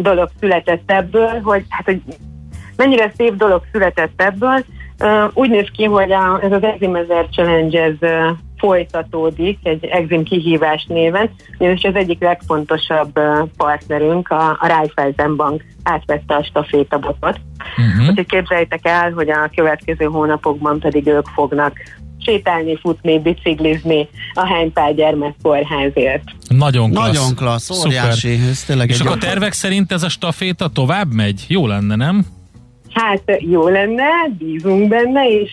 dolog 0.00 0.30
született 0.40 0.90
ebből, 0.90 1.40
hogy 1.40 1.64
hát, 1.68 1.84
hogy 1.84 2.00
mennyire 2.76 3.12
szép 3.16 3.34
dolog 3.34 3.62
született 3.72 4.22
ebből. 4.22 4.64
Úgy 5.34 5.50
néz 5.50 5.68
ki, 5.76 5.84
hogy 5.84 6.12
a, 6.12 6.40
ez 6.42 6.52
az 6.52 6.62
Exim 6.62 6.94
1000 6.94 7.28
Challenge 7.30 7.82
ez 7.82 8.10
folytatódik 8.58 9.58
egy 9.62 9.84
Exim 9.84 10.22
kihívás 10.22 10.84
néven, 10.88 11.30
és 11.58 11.84
az 11.84 11.94
egyik 11.94 12.20
legfontosabb 12.20 13.20
partnerünk, 13.56 14.28
a, 14.28 14.50
a 14.50 14.66
Raiffeisen 14.66 15.36
Bank 15.36 15.64
átvette 15.82 16.34
a 16.34 16.42
stafétabotot. 16.42 17.40
Uh-huh. 17.76 18.08
Úgyhogy 18.08 18.26
képzeljétek 18.26 18.86
el, 18.86 19.12
hogy 19.12 19.30
a 19.30 19.50
következő 19.56 20.04
hónapokban 20.04 20.80
pedig 20.80 21.06
ők 21.06 21.26
fognak 21.26 21.72
sétálni, 22.24 22.78
futni, 22.80 23.20
biciklizni 23.20 24.08
a 24.34 24.46
Hánypál 24.46 24.94
gyermekkórházért. 24.94 26.22
Nagyon 26.48 26.90
klassz. 26.90 27.06
Nagyon 27.06 27.34
klassz, 27.34 27.86
óriási. 27.86 28.38
Ez 28.50 28.64
tényleg 28.64 28.88
És 28.88 29.00
akkor 29.00 29.16
a 29.16 29.18
tervek 29.18 29.52
szerint 29.52 29.92
ez 29.92 30.02
a 30.02 30.08
staféta 30.08 30.68
tovább 30.68 31.12
megy? 31.12 31.44
Jó 31.48 31.66
lenne, 31.66 31.96
nem? 31.96 32.26
Hát 32.92 33.22
jó 33.38 33.68
lenne, 33.68 34.04
bízunk 34.38 34.88
benne, 34.88 35.28
és 35.28 35.52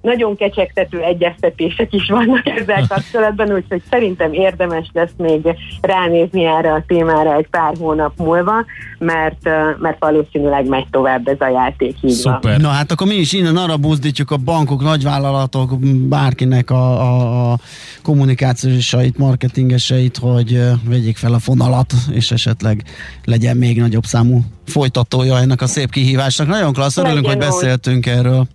nagyon 0.00 0.36
kecsegtető 0.36 1.00
egyeztetések 1.00 1.92
is 1.92 2.08
vannak 2.08 2.46
ezzel 2.46 2.86
kapcsolatban, 2.94 3.52
úgyhogy 3.52 3.82
szerintem 3.90 4.32
érdemes 4.32 4.90
lesz 4.92 5.14
még 5.16 5.40
ránézni 5.80 6.44
erre 6.44 6.72
a 6.72 6.84
témára 6.86 7.36
egy 7.36 7.46
pár 7.50 7.74
hónap 7.78 8.12
múlva, 8.16 8.64
mert, 8.98 9.44
mert 9.78 9.96
valószínűleg 9.98 10.68
megy 10.68 10.86
tovább 10.90 11.28
ez 11.28 11.40
a 11.40 11.48
játék 11.48 11.96
így 12.02 12.10
Szuper. 12.10 12.40
van. 12.42 12.60
Na 12.60 12.68
hát 12.68 12.90
akkor 12.90 13.06
mi 13.06 13.14
is 13.14 13.32
innen 13.32 13.56
arra 13.56 13.76
buzdítjuk 13.76 14.30
a 14.30 14.36
bankok, 14.36 14.82
nagyvállalatok, 14.82 15.78
bárkinek 16.08 16.70
a, 16.70 17.00
a, 17.00 17.52
a 17.52 17.58
kommunikációsait, 18.02 19.18
marketingeseit, 19.18 20.16
hogy 20.16 20.60
vegyék 20.84 21.16
fel 21.16 21.32
a 21.32 21.38
fonalat, 21.38 21.92
és 22.12 22.30
esetleg 22.30 22.82
legyen 23.24 23.56
még 23.56 23.80
nagyobb 23.80 24.04
számú 24.04 24.40
folytatója 24.66 25.38
ennek 25.38 25.60
a 25.62 25.66
szép 25.66 25.90
kihívásnak. 25.90 26.46
Nagyon 26.46 26.72
klassz, 26.72 26.96
örülünk, 26.96 27.26
hogy 27.26 27.38
beszéltünk 27.38 28.06
erről. 28.06 28.46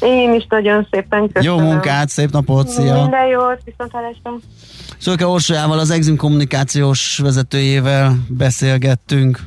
Én 0.00 0.34
is 0.34 0.46
nagyon 0.48 0.86
szépen 0.90 1.28
köszönöm. 1.32 1.58
Jó 1.58 1.64
munkát, 1.70 2.08
szép 2.08 2.30
napot, 2.30 2.68
szia! 2.68 3.00
Minden 3.00 3.26
jót, 3.26 3.60
viszontlátásra! 3.64 4.30
Szölke 4.98 5.26
Orsolyával, 5.26 5.78
az 5.78 5.90
Exim 5.90 6.16
kommunikációs 6.16 7.18
vezetőjével 7.18 8.16
beszélgettünk. 8.28 9.38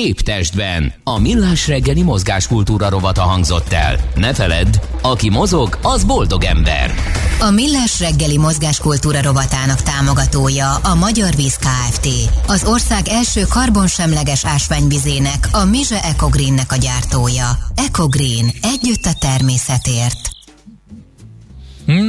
Épp 0.00 0.18
testben. 0.18 0.92
A 1.04 1.18
millás 1.18 1.66
reggeli 1.66 2.02
mozgáskultúra 2.02 2.88
rovata 2.88 3.22
hangzott 3.22 3.72
el. 3.72 3.96
Ne 4.14 4.34
feledd, 4.34 4.76
aki 5.02 5.30
mozog, 5.30 5.78
az 5.82 6.04
boldog 6.04 6.44
ember. 6.44 6.94
A 7.40 7.50
millás 7.50 8.00
reggeli 8.00 8.38
mozgáskultúra 8.38 9.22
rovatának 9.22 9.82
támogatója 9.82 10.74
a 10.74 10.94
Magyar 10.94 11.34
Víz 11.34 11.56
Kft. 11.56 12.06
Az 12.46 12.64
ország 12.64 13.08
első 13.08 13.42
karbonsemleges 13.48 14.44
ásványvizének, 14.44 15.48
a 15.52 15.64
Mize 15.64 16.02
Ecogreennek 16.02 16.72
a 16.72 16.76
gyártója. 16.76 17.58
Ecogreen. 17.74 18.50
Együtt 18.62 19.04
a 19.04 19.12
természetért. 19.18 20.30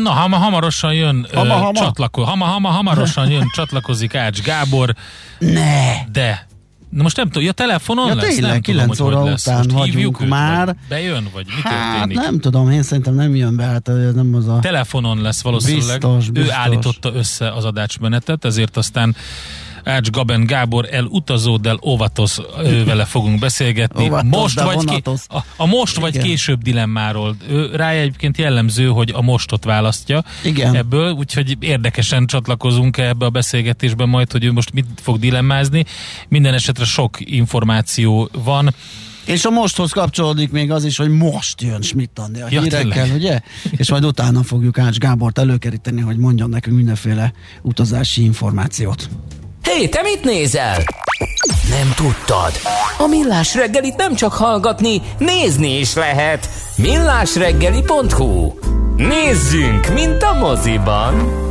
Na, 0.04 0.12
hama, 0.12 0.38
hamarosan 0.38 0.94
jön 0.94 1.28
hama, 1.34 1.56
ö, 1.56 1.58
hama. 1.58 1.80
Csatlako, 1.80 2.24
hama, 2.24 2.46
hama, 2.46 2.70
hamarosan 2.70 3.30
jön, 3.30 3.50
csatlakozik 3.56 4.16
Ács 4.16 4.42
Gábor. 4.42 4.96
Ne! 5.40 6.06
De 6.12 6.48
Na 6.90 7.04
most 7.04 7.18
nem 7.18 7.26
tudom, 7.26 7.44
ja 7.44 7.52
telefonon 7.52 8.08
ja, 8.08 8.16
lesz? 8.16 8.34
Tényleg, 8.34 8.52
nem 8.52 8.62
9 8.62 8.98
tudom, 8.98 9.14
óra 9.14 9.22
hogy 9.22 9.32
után 9.32 9.58
most 9.58 9.72
vagyunk 9.72 10.22
őt, 10.22 10.30
már. 10.30 10.66
Vagy 10.66 10.76
bejön, 10.90 11.28
vagy 11.34 11.46
mi 11.46 11.62
hát, 11.64 11.94
történik? 11.94 12.18
nem 12.18 12.40
tudom, 12.40 12.72
én 12.72 12.84
szerintem 12.84 13.14
nem 13.14 13.36
jön 13.36 13.56
be, 13.56 13.64
hát 13.64 13.88
nem 14.16 14.34
az 14.34 14.48
a... 14.48 14.60
Telefonon 14.60 15.22
lesz 15.22 15.42
valószínűleg. 15.42 16.00
Biztos, 16.00 16.30
biztos. 16.30 16.54
Ő 16.54 16.58
állította 16.58 17.14
össze 17.14 17.52
az 17.52 17.66
adásmenetet, 17.66 18.46
ezért 18.46 18.78
aztán 18.78 19.16
Ács 19.88 20.10
Gaben 20.10 20.46
Gábor 20.46 20.88
el 20.92 21.06
utazó, 21.06 21.58
del 21.58 21.80
óvatos, 21.86 22.38
vele 22.86 23.06
fogunk 23.06 23.40
beszélgetni. 23.40 24.06
Óvatos, 24.06 24.30
most 24.30 24.62
vagy 24.62 24.86
ké, 24.86 25.02
a, 25.28 25.38
a 25.58 25.66
most 25.66 25.98
Igen. 25.98 26.12
vagy 26.12 26.22
később 26.22 26.62
dilemmáról. 26.62 27.36
Ő, 27.50 27.76
rá 27.76 27.90
egyébként 27.92 28.38
jellemző, 28.38 28.88
hogy 28.88 29.12
a 29.16 29.22
mostot 29.22 29.64
választja 29.64 30.24
Igen. 30.44 30.76
ebből, 30.76 31.12
úgyhogy 31.12 31.58
érdekesen 31.60 32.26
csatlakozunk 32.26 32.98
ebbe 32.98 33.26
a 33.26 33.30
beszélgetésbe 33.30 34.06
majd, 34.06 34.32
hogy 34.32 34.44
ő 34.44 34.52
most 34.52 34.74
mit 34.74 34.86
fog 35.02 35.20
dilemmázni. 35.20 35.86
Minden 36.28 36.54
esetre 36.54 36.86
sok 36.86 37.18
információ 37.20 38.30
van. 38.44 38.74
És 39.26 39.46
a 39.46 39.50
mosthoz 39.50 39.92
kapcsolódik 39.92 40.52
még 40.52 40.72
az 40.72 40.84
is, 40.84 40.98
hogy 40.98 41.10
most 41.10 41.62
jön 41.62 41.82
Schmidt 41.82 42.20
a 42.20 42.30
Ja, 42.34 42.48
hírekkel, 42.48 42.80
tényleg. 42.80 43.14
ugye? 43.16 43.40
És 43.72 43.90
majd 43.90 44.06
utána 44.06 44.44
fogjuk 44.44 44.78
Ács 44.78 44.98
Gábort 44.98 45.38
előkeríteni, 45.38 46.02
hogy 46.02 46.18
mondjon 46.18 46.50
nekünk 46.50 46.76
mindenféle 46.76 47.34
utazási 47.62 48.24
információt. 48.24 49.10
Hé, 49.68 49.88
te 49.88 50.02
mit 50.02 50.24
nézel? 50.24 50.84
Nem 51.70 51.94
tudtad? 51.96 52.52
A 52.98 53.08
Millás 53.08 53.56
reggelit 53.56 53.96
nem 53.96 54.16
csak 54.16 54.34
hallgatni, 54.34 55.02
nézni 55.18 55.80
is 55.80 55.94
lehet. 55.94 56.50
Millásreggeli.hu 56.78 58.54
Nézzünk, 58.96 59.94
mint 59.94 60.24
a 60.24 60.34
moziban! 60.34 61.46